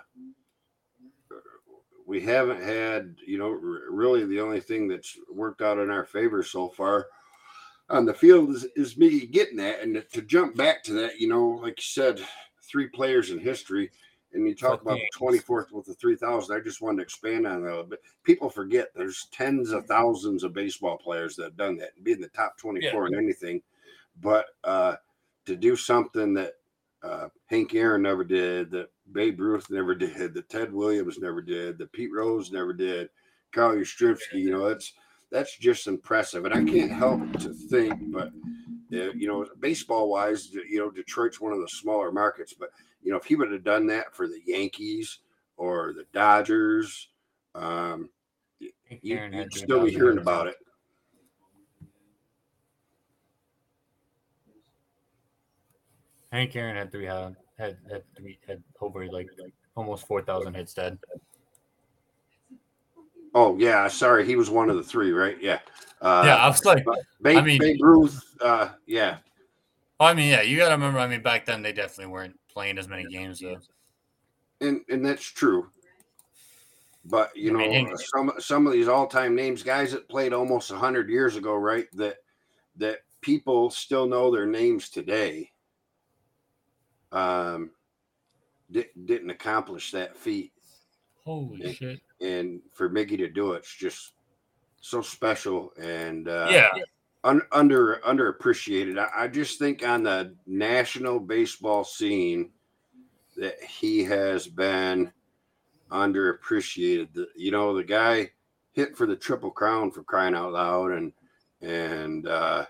[2.05, 6.43] we haven't had, you know, really the only thing that's worked out in our favor
[6.43, 7.07] so far
[7.89, 11.28] on the field is, is me getting that, and to jump back to that, you
[11.28, 12.20] know, like you said,
[12.63, 13.91] three players in history.
[14.32, 16.55] And you talk about the twenty fourth with the three thousand.
[16.55, 18.03] I just wanted to expand on that a little bit.
[18.24, 22.11] People forget there's tens of thousands of baseball players that have done that, and be
[22.11, 23.59] in the top twenty four in anything.
[24.22, 24.97] But uh,
[25.47, 26.59] to do something that
[27.04, 31.78] uh, Hank Aaron never did, that Babe Ruth never did, that Ted Williams never did,
[31.78, 33.10] that Pete Rose never did,
[33.54, 34.93] Carl Yastrzemski, you know, that's
[35.32, 36.45] that's just impressive.
[36.45, 38.30] And I can't help to think, but
[38.91, 42.72] uh, you know, baseball wise, you know, Detroit's one of the smaller markets, but
[43.04, 45.20] you know, if he would have done that for the Yankees
[45.58, 47.10] or the Dodgers,
[47.56, 48.10] um,
[48.60, 48.72] you,
[49.02, 50.56] you'd still be hearing about it.
[56.32, 60.54] Hank Aaron had three had had had three had over like like almost four thousand
[60.54, 60.98] hits dead.
[63.34, 65.38] Oh yeah, sorry, he was one of the three, right?
[65.42, 65.60] Yeah.
[66.02, 66.86] Uh, yeah, I was like,
[67.22, 68.24] Babe, I mean- Babe Ruth.
[68.42, 69.18] Uh, yeah,
[70.00, 71.00] I mean, yeah, you got to remember.
[71.00, 73.40] I mean, back then they definitely weren't playing as many games.
[73.40, 73.58] Though.
[74.62, 75.70] and and that's true.
[77.06, 80.32] But you I know, mean, some some of these all time names, guys that played
[80.32, 81.88] almost hundred years ago, right?
[81.94, 82.18] That
[82.78, 85.52] that people still know their names today.
[87.12, 87.72] Um,
[88.72, 90.53] di- didn't accomplish that feat,
[91.24, 91.72] Holy Yeah.
[91.74, 91.99] shit!
[92.22, 94.14] and for Miggy to do it's just
[94.82, 96.70] so special and uh, yeah,
[97.24, 98.97] un, under underappreciated.
[98.99, 102.51] I, I just think on the national baseball scene
[103.38, 105.12] that he has been
[105.91, 107.14] underappreciated.
[107.14, 108.32] The, you know, the guy
[108.74, 111.12] hit for the triple crown for crying out loud, and
[111.62, 112.66] and uh,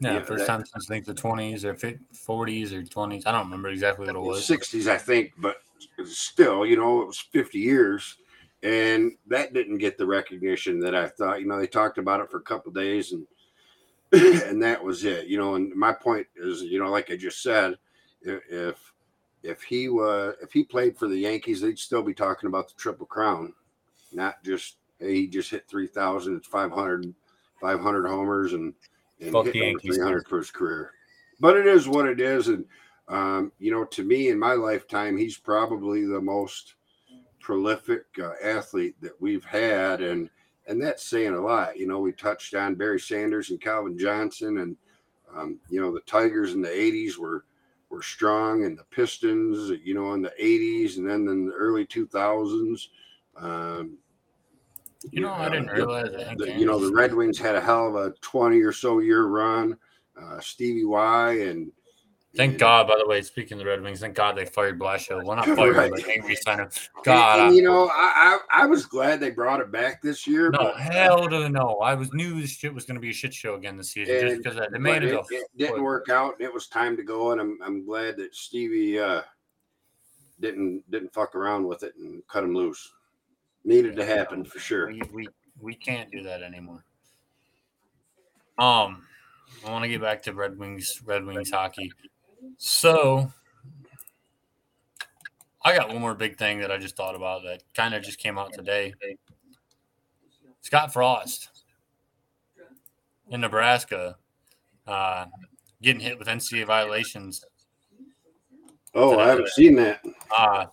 [0.00, 0.14] yeah.
[0.14, 1.76] yeah, First time since I think the twenties or
[2.12, 3.26] forties or twenties.
[3.26, 4.44] I don't remember exactly what it was.
[4.44, 5.56] sixties, I think, but
[6.04, 8.16] still, you know, it was fifty years.
[8.62, 11.40] And that didn't get the recognition that I thought.
[11.40, 13.26] You know, they talked about it for a couple days, and
[14.44, 15.26] and that was it.
[15.26, 17.76] You know, and my point is, you know, like I just said,
[18.22, 18.92] if
[19.42, 22.74] if he was if he played for the Yankees, they'd still be talking about the
[22.76, 23.54] triple crown,
[24.12, 27.14] not just hey, he just hit three thousand, it's 500,
[27.60, 28.74] 500 homers and
[29.20, 29.96] and Fuck hit the Yankees.
[29.96, 30.92] three hundred for his career.
[31.38, 32.64] but it is what it is, and
[33.08, 36.74] um, you know, to me in my lifetime, he's probably the most
[37.40, 40.30] prolific uh, athlete that we've had, and
[40.68, 41.76] and that's saying a lot.
[41.76, 44.76] You know, we touched on Barry Sanders and Calvin Johnson, and
[45.34, 47.44] um, you know the Tigers in the '80s were
[47.88, 51.84] were strong, and the Pistons, you know, in the '80s, and then in the early
[51.86, 52.88] 2000s.
[53.36, 53.96] Um,
[55.10, 56.38] you know, I didn't realize that.
[56.38, 59.26] The, you know, the Red Wings had a hell of a 20 or so year
[59.26, 59.76] run.
[60.20, 61.72] Uh, Stevie Y and
[62.36, 65.24] Thank God, by the way, speaking of the Red Wings, thank God they fired Blashill.
[65.24, 65.90] Well, not fired right.
[65.90, 66.68] but angry sign him.
[67.02, 70.28] God, and, and, you know, I, I, I was glad they brought it back this
[70.28, 70.50] year.
[70.50, 71.78] No, but, hell to the no.
[71.82, 74.20] I was knew this shit was going to be a shit show again this season
[74.20, 75.12] just because they made it.
[75.12, 76.34] It, it didn't work out.
[76.34, 79.22] and It was time to go, and I'm I'm glad that Stevie uh,
[80.38, 82.92] didn't didn't fuck around with it and cut him loose.
[83.64, 84.88] Needed to happen for sure.
[84.88, 85.28] We, we
[85.60, 86.84] we can't do that anymore.
[88.58, 89.06] Um,
[89.66, 91.92] I want to get back to Red Wings Red Wings hockey.
[92.56, 93.32] So
[95.62, 98.18] I got one more big thing that I just thought about that kind of just
[98.18, 98.94] came out today.
[100.62, 101.48] Scott Frost
[103.30, 104.16] in Nebraska
[104.86, 105.26] uh,
[105.82, 107.44] getting hit with NCAA violations.
[108.94, 110.02] Oh, I haven't seen that.
[110.36, 110.66] Uh,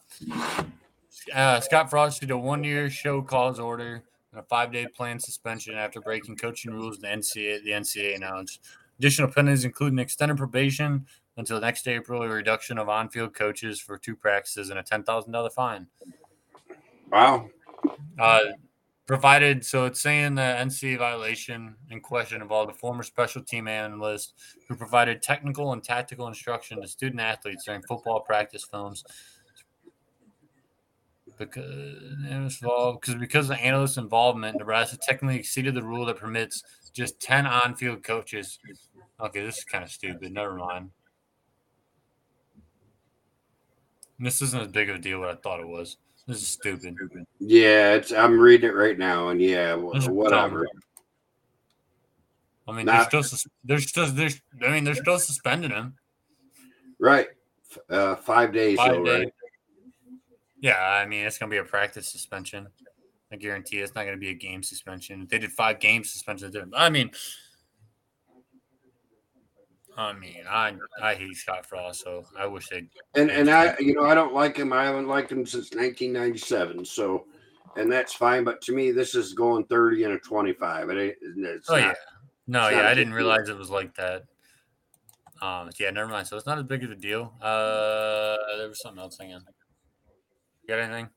[1.33, 5.21] uh, Scott Frost did a one year show cause order and a five day planned
[5.21, 8.61] suspension after breaking coaching rules the NCAA, the NCAA announced.
[8.99, 11.05] Additional penalties include an extended probation
[11.37, 15.51] until next April, a reduction of on field coaches for two practices, and a $10,000
[15.51, 15.87] fine.
[17.11, 17.49] Wow.
[18.19, 18.39] Uh,
[19.05, 24.33] provided, so it's saying the NCAA violation in question involved a former special team analyst
[24.67, 29.03] who provided technical and tactical instruction to student athletes during football practice films.
[31.37, 36.05] Because it was involved because because of the analyst's involvement, Nebraska technically exceeded the rule
[36.05, 36.63] that permits
[36.93, 38.57] just 10 on-field coaches.
[39.19, 40.31] Okay, this is kind of stupid.
[40.31, 40.89] Never mind.
[44.19, 45.97] This isn't as big of a deal as I thought it was.
[46.27, 46.97] This is stupid.
[47.39, 48.11] Yeah, it's.
[48.11, 50.67] I'm reading it right now, and yeah, whatever.
[52.67, 53.51] I mean, Not, they're still.
[53.63, 54.07] They're still.
[54.07, 54.29] They're,
[54.65, 55.95] I mean, they're still suspending him.
[56.99, 57.27] Right.
[57.89, 58.77] Uh, five days.
[58.77, 59.25] Five days.
[59.25, 59.33] Right?
[60.59, 62.67] Yeah, I mean, it's gonna be a practice suspension.
[63.31, 65.23] I guarantee it's not gonna be a game suspension.
[65.23, 67.11] If they did five game suspensions, I mean,
[69.97, 72.87] I mean, I I hate Scott Frost, so I wish they'd.
[73.15, 74.71] And and I, you know, I don't like him.
[74.71, 76.85] I haven't liked him since 1997.
[76.85, 77.25] So,
[77.75, 78.43] and that's fine.
[78.43, 80.89] But to me, this is going 30 and a 25.
[80.89, 81.93] It, it's oh not, yeah,
[82.45, 84.23] no, yeah, I didn't realize it was like that.
[85.41, 86.27] Um, yeah, never mind.
[86.27, 87.33] So it's not as big of a deal.
[87.41, 89.39] Uh, there was something else hanging.
[90.67, 91.09] You got anything?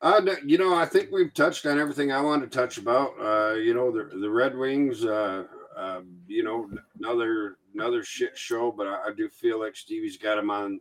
[0.00, 3.12] Uh, you know, I think we've touched on everything I want to touch about.
[3.20, 5.04] Uh, you know, the the Red Wings.
[5.04, 5.44] Uh,
[5.76, 10.38] um, you know, another another shit show, but I, I, do feel like Stevie's got
[10.38, 10.80] him on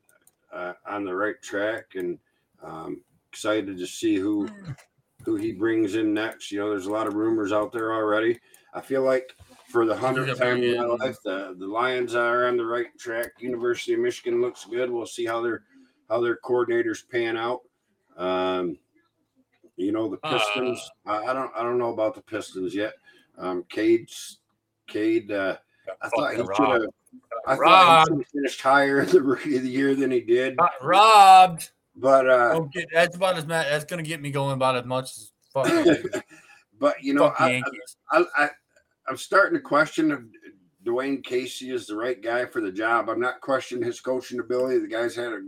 [0.54, 2.20] uh, on the right track, and
[2.62, 3.02] um,
[3.32, 4.48] excited to see who
[5.24, 6.52] who he brings in next.
[6.52, 8.40] You know, there's a lot of rumors out there already.
[8.74, 9.36] I feel like
[9.70, 13.32] for the hundredth time in my life, the the Lions are on the right track.
[13.40, 14.92] University of Michigan looks good.
[14.92, 15.64] We'll see how their
[16.10, 17.62] how their coordinators pan out.
[18.18, 18.78] Um,
[19.76, 20.90] you know, the Pistons.
[21.06, 22.94] Uh, I, I don't I don't know about the Pistons yet.
[23.38, 24.40] Um, Cade's
[24.88, 25.32] Cade.
[25.32, 25.58] Uh,
[26.02, 26.82] I thought he should have.
[27.46, 30.58] I thought he finished higher in the rookie of the year than he did.
[30.58, 31.72] Got robbed.
[31.96, 33.68] But uh, get, that's about as much.
[33.68, 35.32] That's going to get me going about as much as.
[35.54, 36.24] Fuck.
[36.80, 37.62] but you know, I,
[38.12, 38.50] I, I,
[39.08, 40.20] I'm starting to question if
[40.86, 43.10] Dwane Casey is the right guy for the job.
[43.10, 44.80] I'm not questioning his coaching ability.
[44.80, 45.42] The guy's had a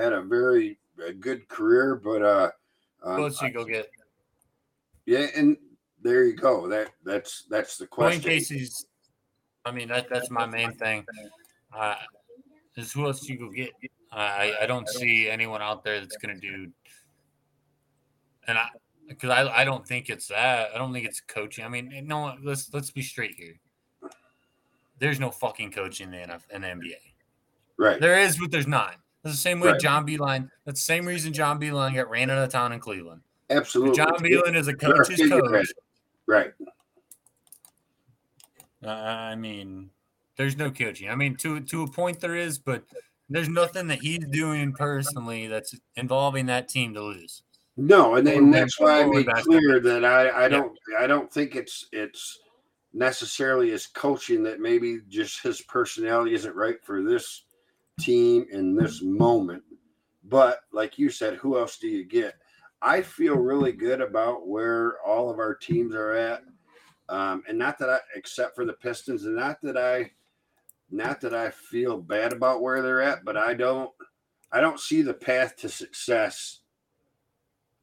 [0.00, 2.50] had a very a good career, but uh,
[3.02, 3.90] um, let's see, go get.
[5.06, 5.56] Yeah, and
[6.02, 6.68] there you go.
[6.68, 8.20] That that's that's the question.
[8.20, 8.86] Dwane Casey's.
[9.64, 11.04] I mean, that that's my main thing.
[11.76, 11.96] Uh,
[12.76, 13.70] is who else you go get?
[14.12, 16.70] I I don't see anyone out there that's gonna do.
[18.46, 18.68] And I,
[19.08, 20.70] because I I don't think it's that.
[20.74, 21.64] I don't think it's coaching.
[21.64, 22.36] I mean, no.
[22.42, 23.58] Let's let's be straight here.
[24.98, 26.94] There's no fucking coaching in the NFL, in the NBA.
[27.78, 28.00] Right.
[28.00, 28.96] There is, but there's not.
[29.22, 29.80] That's the same way right.
[29.80, 30.48] John Beilein.
[30.64, 33.20] That's the same reason John Beilein got ran out of town in Cleveland.
[33.50, 33.96] Absolutely.
[33.96, 35.66] John Beilein is a coach's coach.
[36.26, 36.52] Right.
[38.84, 39.90] Uh, I mean,
[40.36, 41.10] there's no coaching.
[41.10, 42.82] I mean, to to a point there is, but
[43.28, 47.42] there's nothing that he's doing personally that's involving that team to lose.
[47.76, 51.56] No, and, and that's why I made clear that I, I don't I don't think
[51.56, 52.38] it's it's
[52.92, 57.44] necessarily his coaching that maybe just his personality isn't right for this
[58.00, 59.62] team in this moment.
[60.24, 62.34] But like you said, who else do you get?
[62.82, 66.42] I feel really good about where all of our teams are at.
[67.08, 70.12] Um, and not that I, except for the Pistons, and not that I,
[70.90, 73.90] not that I feel bad about where they're at, but I don't,
[74.52, 76.60] I don't see the path to success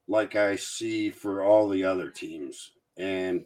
[0.07, 2.72] like I see for all the other teams.
[2.97, 3.45] And,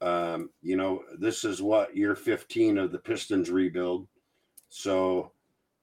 [0.00, 4.06] um, you know, this is what year 15 of the Pistons rebuild.
[4.68, 5.32] So,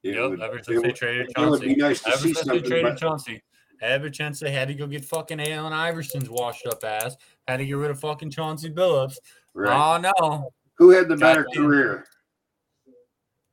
[0.04, 1.46] it yep, would, ever since they traded Chauncey.
[1.46, 3.42] It would be nice to ever see since they traded but, Chauncey.
[3.80, 7.16] Ever since they had to go get fucking Allen Iverson's washed up ass,
[7.48, 9.16] had to get rid of fucking Chauncey Billups.
[9.54, 9.72] Right.
[9.74, 10.50] Oh no.
[10.76, 12.04] Who had the better career?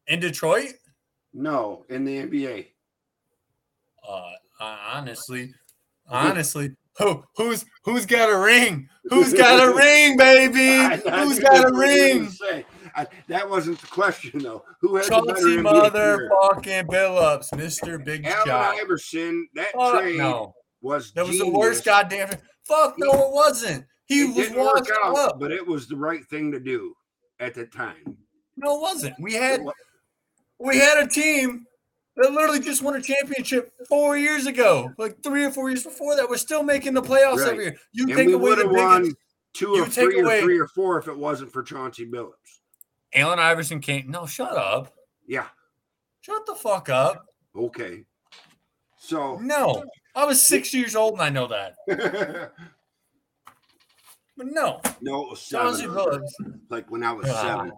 [0.08, 0.74] In Detroit?
[1.34, 2.68] No, in the NBA.
[4.08, 5.54] Uh, honestly,
[6.08, 8.90] honestly, who who's who's got a ring?
[9.06, 11.00] Who's got a ring, baby?
[11.10, 12.30] Who's got a ring?
[12.96, 14.64] I, that wasn't the question though.
[14.82, 18.76] Who has Chauncey motherfucking Billups, Mister Big Allen Shot.
[18.76, 19.48] Iverson.
[19.56, 20.54] That Fuck trade no.
[20.82, 22.30] was that was the worst goddamn.
[22.66, 23.86] Fuck no, it wasn't.
[24.06, 26.94] He it was washed out, up, but it was the right thing to do
[27.40, 28.18] at the time.
[28.58, 29.16] No, it wasn't.
[29.20, 29.62] We had
[30.60, 31.66] we had a team
[32.18, 36.16] that literally just won a championship four years ago, like three or four years before
[36.16, 36.30] that.
[36.30, 37.52] We're still making the playoffs right.
[37.52, 37.78] every year.
[37.94, 39.14] You and take away the biggest, won
[39.54, 42.60] two or three or away, three or four if it wasn't for Chauncey Billups.
[43.14, 44.10] Allen Iverson came.
[44.10, 44.94] No, shut up.
[45.28, 45.48] Yeah.
[46.22, 47.26] Shut the fuck up.
[47.56, 48.06] Okay.
[48.98, 49.84] So no,
[50.16, 51.76] I was six years old and I know that.
[54.38, 54.80] but no.
[55.02, 56.24] No, it was seven.
[56.70, 57.42] Like when I was ah.
[57.42, 57.72] seven.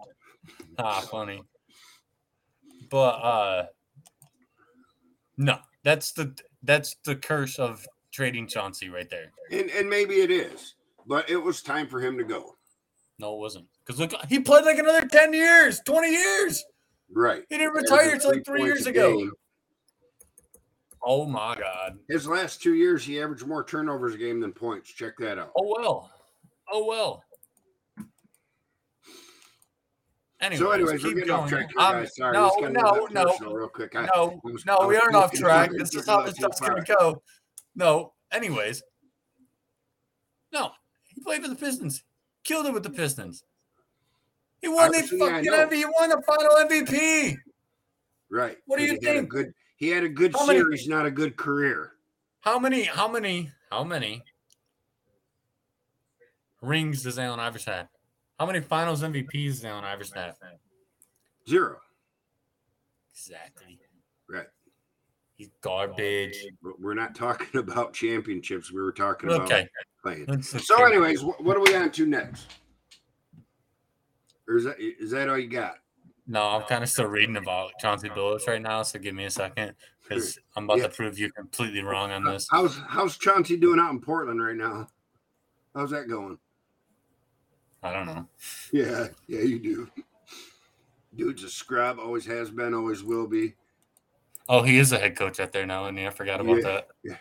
[0.78, 1.42] Ah, funny.
[2.90, 3.66] But uh
[5.36, 9.32] no, that's the that's the curse of trading Chauncey right there.
[9.50, 10.74] And and maybe it is,
[11.06, 12.56] but it was time for him to go.
[13.18, 13.66] No, it wasn't.
[13.84, 16.64] Because look, he played like another 10 years, 20 years.
[17.12, 17.42] Right.
[17.48, 19.18] He didn't retire until like three years ago.
[19.18, 19.32] Game.
[21.02, 21.98] Oh my God.
[22.08, 24.90] His last two years, he averaged more turnovers a game than points.
[24.90, 25.52] Check that out.
[25.56, 26.10] Oh well.
[26.72, 27.22] Oh well.
[30.40, 31.42] Anyways, so, anyways, we're getting going.
[31.42, 32.16] off track here, guys.
[32.16, 33.96] Sorry, no, no, no, real quick.
[33.96, 35.70] I, no, was, no, we aren't off track.
[35.72, 37.22] This is how this stuff's gonna go.
[37.74, 38.82] No, anyways,
[40.52, 40.72] no,
[41.08, 42.02] he played for the Pistons.
[42.44, 43.42] Killed it with the Pistons.
[44.64, 45.74] He won the fucking MVP.
[45.74, 47.36] He won the final MVP.
[48.30, 48.56] Right.
[48.64, 49.28] What do you he think?
[49.28, 51.92] Good, he had a good how series, many, not a good career.
[52.40, 52.84] How many?
[52.84, 53.50] How many?
[53.70, 54.22] How many
[56.62, 57.88] rings does Allen Iverson have?
[58.40, 60.36] How many Finals MVPs does Allen Iverson have?
[61.46, 61.76] Zero.
[63.12, 63.78] Exactly.
[64.30, 64.46] Right.
[65.36, 66.38] He's garbage.
[66.80, 68.72] We're not talking about championships.
[68.72, 69.68] We were talking about okay.
[70.02, 70.40] playing.
[70.40, 72.46] So, anyways, what are we on to next?
[74.48, 75.76] Or is that is that all you got?
[76.26, 79.30] No, I'm kind of still reading about Chauncey Billups right now, so give me a
[79.30, 80.84] second because I'm about yeah.
[80.84, 82.46] to prove you completely wrong on this.
[82.50, 84.88] How's how's Chauncey doing out in Portland right now?
[85.74, 86.38] How's that going?
[87.82, 88.26] I don't know.
[88.72, 89.90] Yeah, yeah, you do.
[91.14, 93.54] Dude's a scrub, always has been, always will be.
[94.48, 96.88] Oh, he is a head coach out there now, and I forgot about yeah, that.
[97.02, 97.16] Yeah.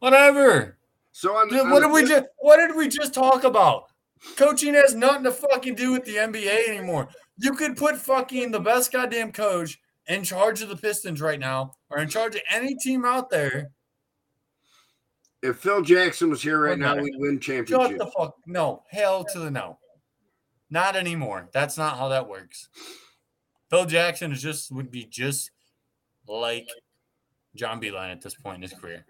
[0.00, 0.76] Whatever.
[1.12, 1.48] So I'm.
[1.48, 2.26] Dude, what did we just?
[2.38, 3.90] What did we just talk about?
[4.36, 7.08] Coaching has nothing to fucking do with the NBA anymore.
[7.38, 11.74] You could put fucking the best goddamn coach in charge of the Pistons right now,
[11.90, 13.70] or in charge of any team out there,
[15.42, 17.90] if Phil Jackson was here right now, we'd win championship.
[17.90, 18.82] Shut the fuck no.
[18.90, 19.78] Hell to the no.
[20.70, 21.48] Not anymore.
[21.52, 22.68] That's not how that works.
[23.70, 25.50] Phil Jackson is just would be just
[26.26, 26.68] like
[27.54, 29.04] John Beilein at this point in his career.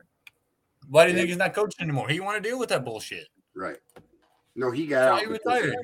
[0.89, 2.09] Why do you think he's not coaching anymore?
[2.09, 3.29] He want to deal with that bullshit.
[3.55, 3.79] Right.
[4.57, 5.21] No, he got out.
[5.21, 5.77] He retired.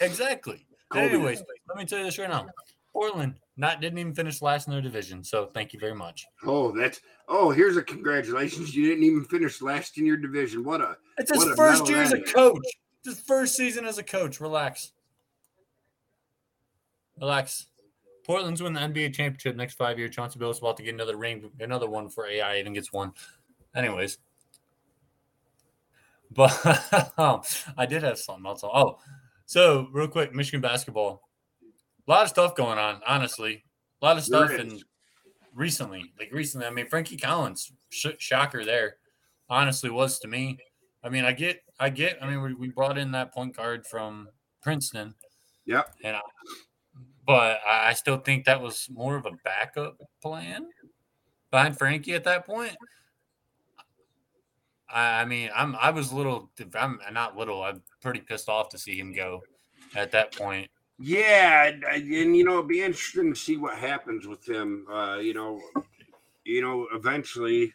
[0.00, 0.66] Exactly.
[0.94, 2.46] Anyways, let me tell you this right now.
[2.92, 5.22] Portland not didn't even finish last in their division.
[5.22, 6.26] So thank you very much.
[6.44, 8.74] Oh, that's oh, here's a congratulations.
[8.74, 10.64] You didn't even finish last in your division.
[10.64, 12.66] What a it's his first year as a coach.
[13.04, 14.40] It's his first season as a coach.
[14.40, 14.92] Relax.
[17.20, 17.66] Relax.
[18.26, 20.14] Portland's win the NBA championship next five years.
[20.14, 23.12] Chauncey Billups about to get another ring, another one for AI even gets one.
[23.74, 24.18] Anyways.
[26.30, 26.58] But
[27.76, 28.62] I did have something else.
[28.64, 28.98] Oh,
[29.46, 31.22] so real quick, Michigan basketball
[32.06, 33.64] a lot of stuff going on, honestly.
[34.02, 34.82] A lot of stuff and
[35.54, 38.96] recently, like recently, I mean, Frankie Collins, sh- shocker there,
[39.48, 40.58] honestly was to me.
[41.04, 42.18] I mean, I get, I get.
[42.20, 44.28] I mean, we, we brought in that point guard from
[44.60, 45.14] Princeton.
[45.66, 45.82] Yeah.
[46.02, 46.20] And I,
[47.24, 50.66] but I still think that was more of a backup plan
[51.52, 52.76] behind Frankie at that point.
[54.92, 57.62] I, I mean, I'm I was a little, I'm not little.
[57.62, 59.42] I'm pretty pissed off to see him go
[59.94, 60.70] at that point.
[60.98, 64.86] Yeah, and, you know, it'd be interesting to see what happens with him.
[64.88, 65.60] Uh, you know,
[66.44, 67.74] you know, eventually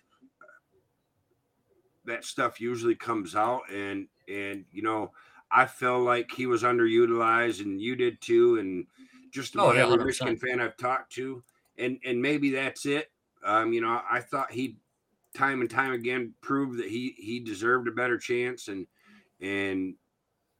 [2.05, 5.11] that stuff usually comes out, and and you know,
[5.51, 8.87] I felt like he was underutilized, and you did too, and
[9.31, 11.43] just Oh, about yeah, every Michigan fan I've talked to,
[11.77, 13.11] and and maybe that's it.
[13.43, 14.77] Um, you know, I thought he
[15.35, 18.87] time and time again proved that he he deserved a better chance and
[19.41, 19.95] and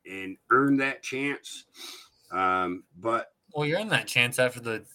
[0.09, 1.65] and earned that chance.
[2.31, 4.85] Um, but Well, you're in that chance after the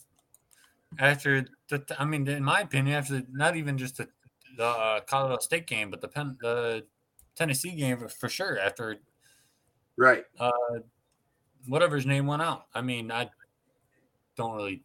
[0.99, 1.85] after the.
[1.99, 4.09] I mean, in my opinion, after the, not even just the
[4.57, 6.85] the uh, Colorado State game, but the Penn the
[7.35, 8.59] Tennessee game for, for sure.
[8.59, 8.97] After
[9.97, 10.51] right, uh,
[11.67, 12.67] whatever his name went out.
[12.75, 13.31] I mean, I
[14.37, 14.83] don't really.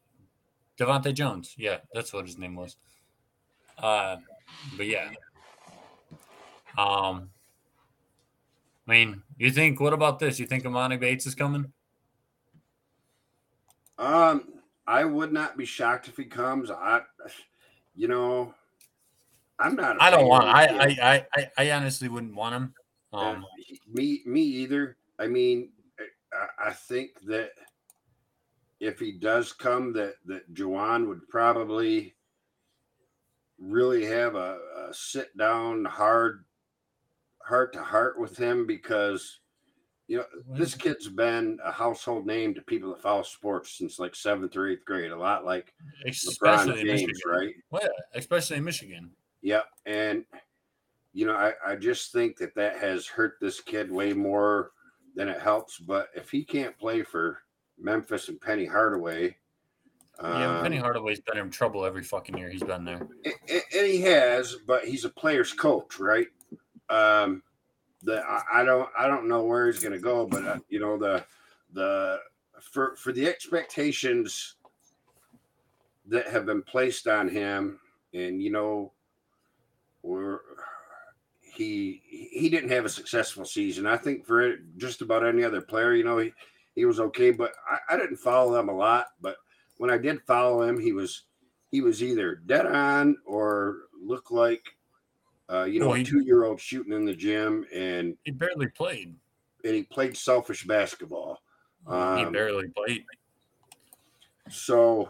[0.77, 1.55] DeVante' Jones.
[1.57, 2.75] Yeah, that's what his name was.
[3.77, 4.17] Uh,
[4.77, 5.09] but yeah.
[6.77, 7.29] Um,
[8.87, 9.79] I mean, you think?
[9.79, 10.39] What about this?
[10.39, 11.71] You think Emoni Bates is coming?
[13.97, 14.53] Um,
[14.85, 16.69] I would not be shocked if he comes.
[16.69, 17.01] I,
[17.95, 18.53] you know,
[19.57, 20.01] I'm not.
[20.01, 20.45] I don't want.
[20.45, 20.95] I.
[20.99, 22.73] I I I honestly wouldn't want him.
[23.13, 23.45] Um,
[23.91, 24.97] me, me either.
[25.17, 25.69] I mean,
[26.33, 27.51] I, I think that
[28.79, 32.13] if he does come, that that Juwan would probably
[33.59, 34.57] really have a,
[34.89, 36.45] a sit down, hard,
[37.43, 39.39] heart to heart with him because
[40.07, 44.15] you know this kid's been a household name to people that follow sports since like
[44.15, 45.11] seventh or eighth grade.
[45.11, 45.73] A lot like
[46.05, 47.55] especially LeBron in James, Michigan, right?
[47.71, 49.11] Well, yeah, especially in Michigan.
[49.45, 49.65] Yep.
[49.85, 50.25] And,
[51.13, 54.71] you know, I, I just think that that has hurt this kid way more
[55.15, 55.77] than it helps.
[55.77, 57.39] But if he can't play for
[57.77, 59.37] Memphis and Penny Hardaway,
[60.21, 63.07] yeah, Penny um, Hardaway's been in trouble every fucking year he's been there.
[63.25, 66.27] a- a- and he has, but he's a player's coach, right?
[66.89, 67.41] Um,
[68.03, 70.79] the I, I don't I don't know where he's going to go, but uh, you
[70.79, 71.25] know the
[71.73, 72.19] the
[72.61, 74.55] for for the expectations
[76.07, 77.79] that have been placed on him,
[78.13, 78.91] and you know,
[80.03, 80.39] we're
[81.41, 83.85] he he didn't have a successful season.
[83.85, 86.31] I think for just about any other player, you know, he,
[86.75, 89.07] he was okay, but I, I didn't follow them a lot.
[89.21, 89.37] But
[89.77, 91.23] when I did follow him, he was
[91.71, 94.63] he was either dead on or looked like
[95.49, 98.67] uh, you know Well, a two year old shooting in the gym, and He barely
[98.67, 99.15] played.
[99.63, 101.41] and he played selfish basketball.
[101.85, 103.05] he Um, barely played.
[104.49, 105.09] So,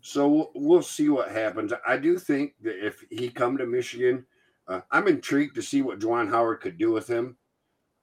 [0.00, 1.72] so we'll, we'll see what happens.
[1.86, 4.24] I do think that if he come to Michigan,
[4.68, 7.36] uh, I'm intrigued to see what Juwan Howard could do with him.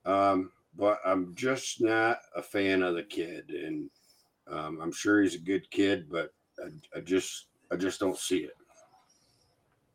[0.06, 3.90] Um, but I'm just not a fan of the kid, and
[4.48, 8.40] um, I'm sure he's a good kid, but I, I just I just don't see
[8.40, 8.56] it.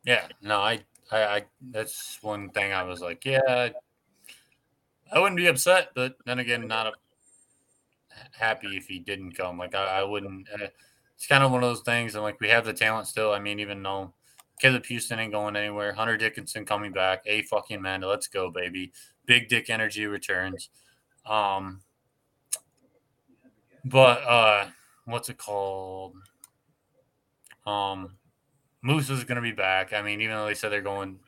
[0.05, 0.81] Yeah, no, I,
[1.11, 3.69] I, I, that's one thing I was like, yeah,
[5.13, 6.93] I wouldn't be upset, but then again, not a,
[8.33, 9.59] happy if he didn't come.
[9.59, 10.49] Like, I, I wouldn't.
[10.53, 10.69] Uh,
[11.15, 12.15] it's kind of one of those things.
[12.15, 13.33] I'm like, we have the talent still.
[13.33, 14.13] I mean, even though
[14.61, 18.93] Caleb Houston ain't going anywhere, Hunter Dickinson coming back, a fucking man, let's go, baby.
[19.27, 20.71] Big Dick Energy returns.
[21.27, 21.81] Um,
[23.85, 24.67] but uh,
[25.05, 26.15] what's it called?
[27.67, 28.17] Um,
[28.83, 29.93] Moose is going to be back.
[29.93, 31.19] I mean, even though they said they're going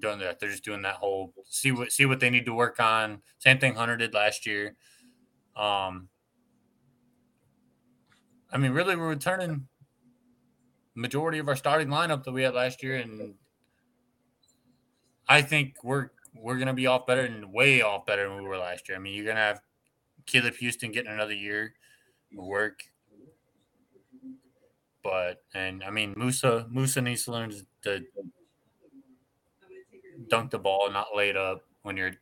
[0.00, 2.80] doing that, they're just doing that whole see what see what they need to work
[2.80, 3.22] on.
[3.38, 4.74] Same thing Hunter did last year.
[5.56, 6.08] Um,
[8.52, 9.68] I mean, really, we're returning
[10.94, 13.34] majority of our starting lineup that we had last year, and
[15.28, 18.58] I think we're we're to be off better and way off better than we were
[18.58, 18.98] last year.
[18.98, 19.60] I mean, you're to have
[20.26, 21.74] Caleb Houston getting another year
[22.42, 22.80] work.
[25.02, 28.04] But and I mean Moussa Moussa needs to learn to
[30.28, 32.12] dunk the ball, not lay it up when you're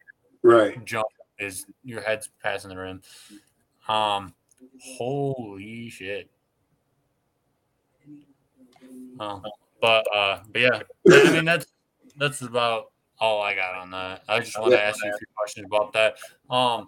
[0.43, 0.85] Right.
[0.85, 1.07] jump
[1.39, 3.01] is your head's passing the rim.
[3.89, 4.35] Um,
[4.79, 6.31] holy shit.
[9.19, 9.43] Um,
[9.81, 11.67] but uh, but yeah, I mean that's
[12.17, 14.23] that's about all I got on that.
[14.29, 16.17] I just want to ask you a few questions about that.
[16.51, 16.87] Um,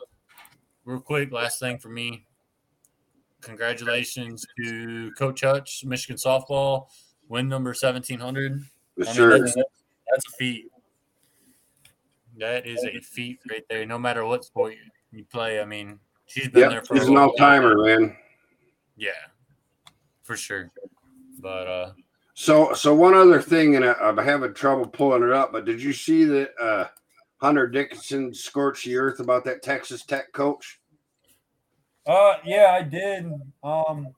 [0.85, 2.26] real quick, last thing for me.
[3.47, 6.89] Congratulations to Coach Hutch, Michigan softball,
[7.29, 8.61] win number seventeen hundred.
[8.97, 9.39] Yes, I mean, sir.
[9.39, 10.67] that's, that's a feat.
[12.39, 13.87] That is a feat right there.
[13.87, 17.11] No matter what sport you, you play, I mean, she's been there for He's a
[17.13, 18.17] an all timer, man.
[18.97, 19.13] Yeah,
[20.25, 20.73] for sure.
[21.41, 21.93] But uh,
[22.35, 25.81] So, so one other thing, and I, I'm having trouble pulling it up, but did
[25.83, 26.87] you see that uh,
[27.39, 30.81] Hunter Dickinson scorched the earth about that Texas Tech coach?
[32.07, 33.33] Uh, yeah, I did.
[33.63, 34.09] Um,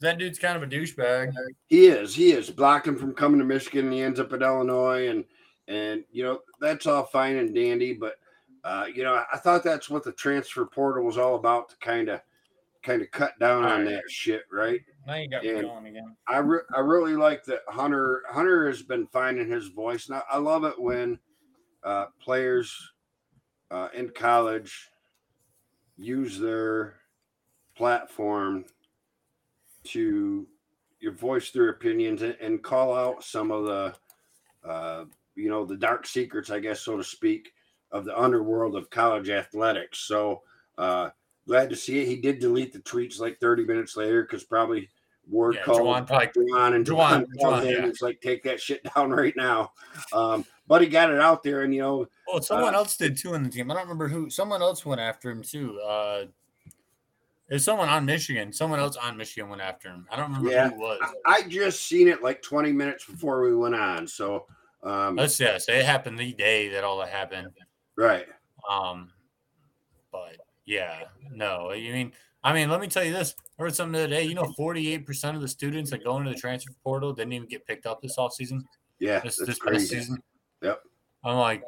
[0.00, 1.32] that dude's kind of a douchebag.
[1.68, 2.14] He is.
[2.14, 2.50] He is.
[2.50, 5.24] Blocked him from coming to Michigan, and he ends up at Illinois, and
[5.68, 8.16] and you know that's all fine and dandy, but
[8.64, 12.08] uh, you know I thought that's what the transfer portal was all about to kind
[12.08, 12.20] of
[12.82, 13.88] kind of cut down on Alright.
[13.88, 14.80] that shit, right?
[15.06, 16.16] Now you got me me going again.
[16.28, 20.08] I re- I really like that Hunter Hunter has been finding his voice.
[20.08, 21.18] Now I love it when
[21.82, 22.74] uh, players
[23.70, 24.90] uh, in college
[25.96, 26.94] use their
[27.76, 28.64] platform
[29.84, 30.46] to
[31.12, 33.94] voice their opinions and, call out some of the
[34.68, 35.04] uh,
[35.36, 37.52] you know the dark secrets i guess so to speak
[37.92, 40.42] of the underworld of college athletics so
[40.78, 41.08] uh
[41.46, 44.88] glad to see it he did delete the tweets like 30 minutes later because probably
[45.28, 47.86] word Yeah, called Juwan probably- Juwan and Juwan- Juwan Juwan, yeah.
[47.86, 49.72] It's like take that shit down right now.
[50.12, 53.16] Um, but he got it out there, and you know, Well, someone Uh, else did
[53.16, 53.70] too in the team.
[53.70, 54.30] I don't remember who.
[54.30, 55.80] Someone else went after him too.
[55.80, 56.24] Uh,
[57.48, 58.52] there's someone on Michigan.
[58.52, 60.06] Someone else on Michigan went after him.
[60.10, 60.68] I don't remember Yeah.
[60.68, 60.98] who it was.
[61.24, 64.06] I, I just seen it like 20 minutes before we went on.
[64.08, 64.46] So,
[64.82, 67.48] um, Let's yes, it happened the day that all that happened.
[67.96, 68.26] right,
[68.68, 69.12] Um,
[70.10, 71.70] but yeah, no.
[71.70, 72.12] I mean,
[72.42, 73.34] I mean, let me tell you this.
[73.58, 74.24] I heard something the other day.
[74.24, 77.64] You know, 48% of the students that go into the transfer portal didn't even get
[77.66, 78.62] picked up this offseason,
[78.98, 79.86] yeah, this, that's this crazy.
[79.98, 80.22] season.
[80.62, 80.82] Yep.
[81.24, 81.62] I'm like,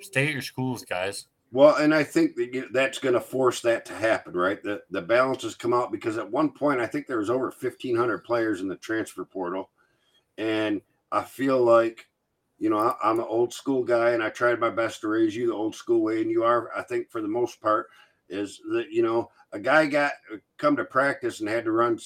[0.00, 1.26] stay at your schools, guys.
[1.50, 4.62] Well, and I think that that's going to force that to happen, right?
[4.62, 8.18] The the balances come out because at one point I think there was over 1,500
[8.18, 9.70] players in the transfer portal,
[10.36, 12.06] and I feel like,
[12.58, 15.34] you know, I, I'm an old school guy, and I tried my best to raise
[15.34, 17.88] you the old school way, and you are, I think, for the most part,
[18.28, 20.12] is that you know a guy got
[20.58, 21.98] come to practice and had to run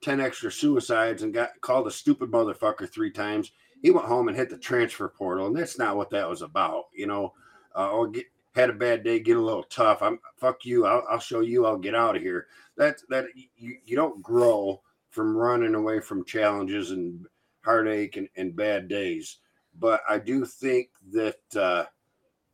[0.00, 3.52] 10 extra suicides and got called a stupid motherfucker three times.
[3.82, 6.84] He went home and hit the transfer portal, and that's not what that was about,
[6.92, 7.34] you know.
[7.76, 10.02] Uh, or get had a bad day, get a little tough.
[10.02, 10.84] I'm fuck you.
[10.84, 11.64] I'll, I'll show you.
[11.64, 12.46] I'll get out of here.
[12.76, 13.26] That that
[13.56, 17.26] you, you don't grow from running away from challenges and
[17.64, 19.38] heartache and, and bad days.
[19.78, 21.84] But I do think that uh,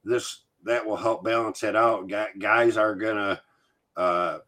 [0.04, 2.10] this that will help balance it out.
[2.38, 3.40] Guys are gonna
[3.96, 4.38] uh,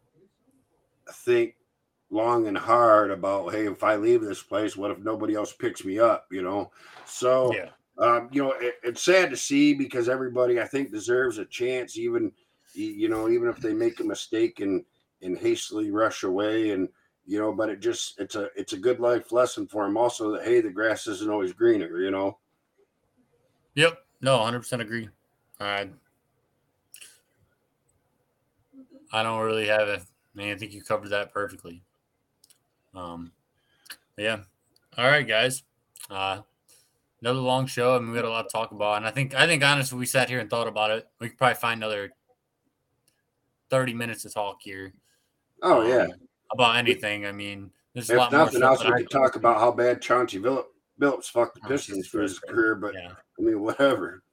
[1.11, 1.55] think
[2.09, 5.83] long and hard about hey if i leave this place what if nobody else picks
[5.83, 6.71] me up you know
[7.05, 7.69] so Yeah.
[7.97, 11.97] um, you know it, it's sad to see because everybody i think deserves a chance
[11.97, 12.31] even
[12.73, 14.85] you know even if they make a mistake and
[15.21, 16.87] and hastily rush away and
[17.25, 20.31] you know but it just it's a it's a good life lesson for them also
[20.31, 22.37] that hey the grass isn't always greener you know
[23.75, 24.05] Yep.
[24.21, 25.09] No, 100% agree.
[25.59, 25.89] I
[29.11, 30.01] I don't really have it.
[30.01, 31.83] I mean, I think you covered that perfectly.
[32.97, 33.31] Um,
[34.17, 34.39] yeah.
[34.97, 35.63] All right, guys.
[36.09, 36.41] Uh,
[37.21, 37.95] another long show.
[37.95, 39.97] I mean, we got a lot to talk about, and I think I think honestly,
[39.99, 41.07] we sat here and thought about it.
[41.19, 42.11] We could probably find another
[43.69, 44.93] 30 minutes to talk here.
[45.61, 46.07] oh um, yeah
[46.51, 47.25] About anything.
[47.25, 49.59] I mean, there's a if lot more nothing stuff else that we could talk about
[49.59, 50.65] how bad chauncey Billup,
[50.99, 52.53] billups fucked the Oh, pistons Jesus for his Christ.
[52.53, 53.11] career but Yeah.
[53.37, 54.23] i mean whatever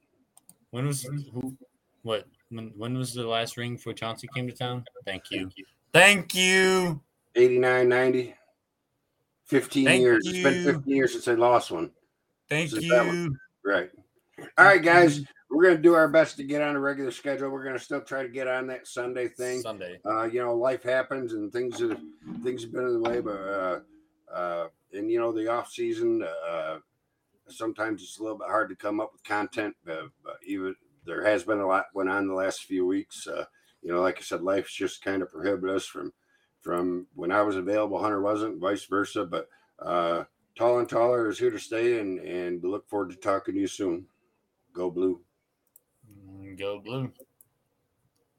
[0.71, 1.03] When was
[1.33, 1.55] who?
[2.03, 2.25] What?
[2.49, 2.71] When?
[2.77, 4.85] When was the last ring for Chauncey came to town?
[5.05, 5.49] Thank you.
[5.93, 7.01] Thank you.
[7.35, 8.35] 89 90
[9.45, 10.25] 15 Thank years.
[10.27, 11.91] It's been 15 years since i lost one.
[12.49, 13.15] Thank Since that one.
[13.15, 13.71] you.
[13.71, 13.89] right.
[14.57, 15.21] All right guys.
[15.49, 17.49] we're gonna do our best to get on a regular schedule.
[17.49, 19.61] We're gonna still try to get on that sunday thing.
[19.61, 19.99] Sunday.
[20.05, 21.99] uh you know life happens and things have
[22.43, 23.79] things have been in the way but uh
[24.33, 26.77] uh and you know the off season uh
[27.47, 30.75] sometimes it's a little bit hard to come up with content uh, but even
[31.05, 33.27] there has been a lot went on the last few weeks.
[33.27, 33.45] Uh
[33.81, 36.11] you know like i said life's just kind of prohibited us from
[36.65, 39.47] from when i was available hunter wasn't vice versa but
[39.79, 40.23] uh
[40.57, 43.67] tall and taller is here to stay and and look forward to talking to you
[43.67, 44.03] soon
[44.73, 45.21] go blue
[46.57, 47.11] Go blue.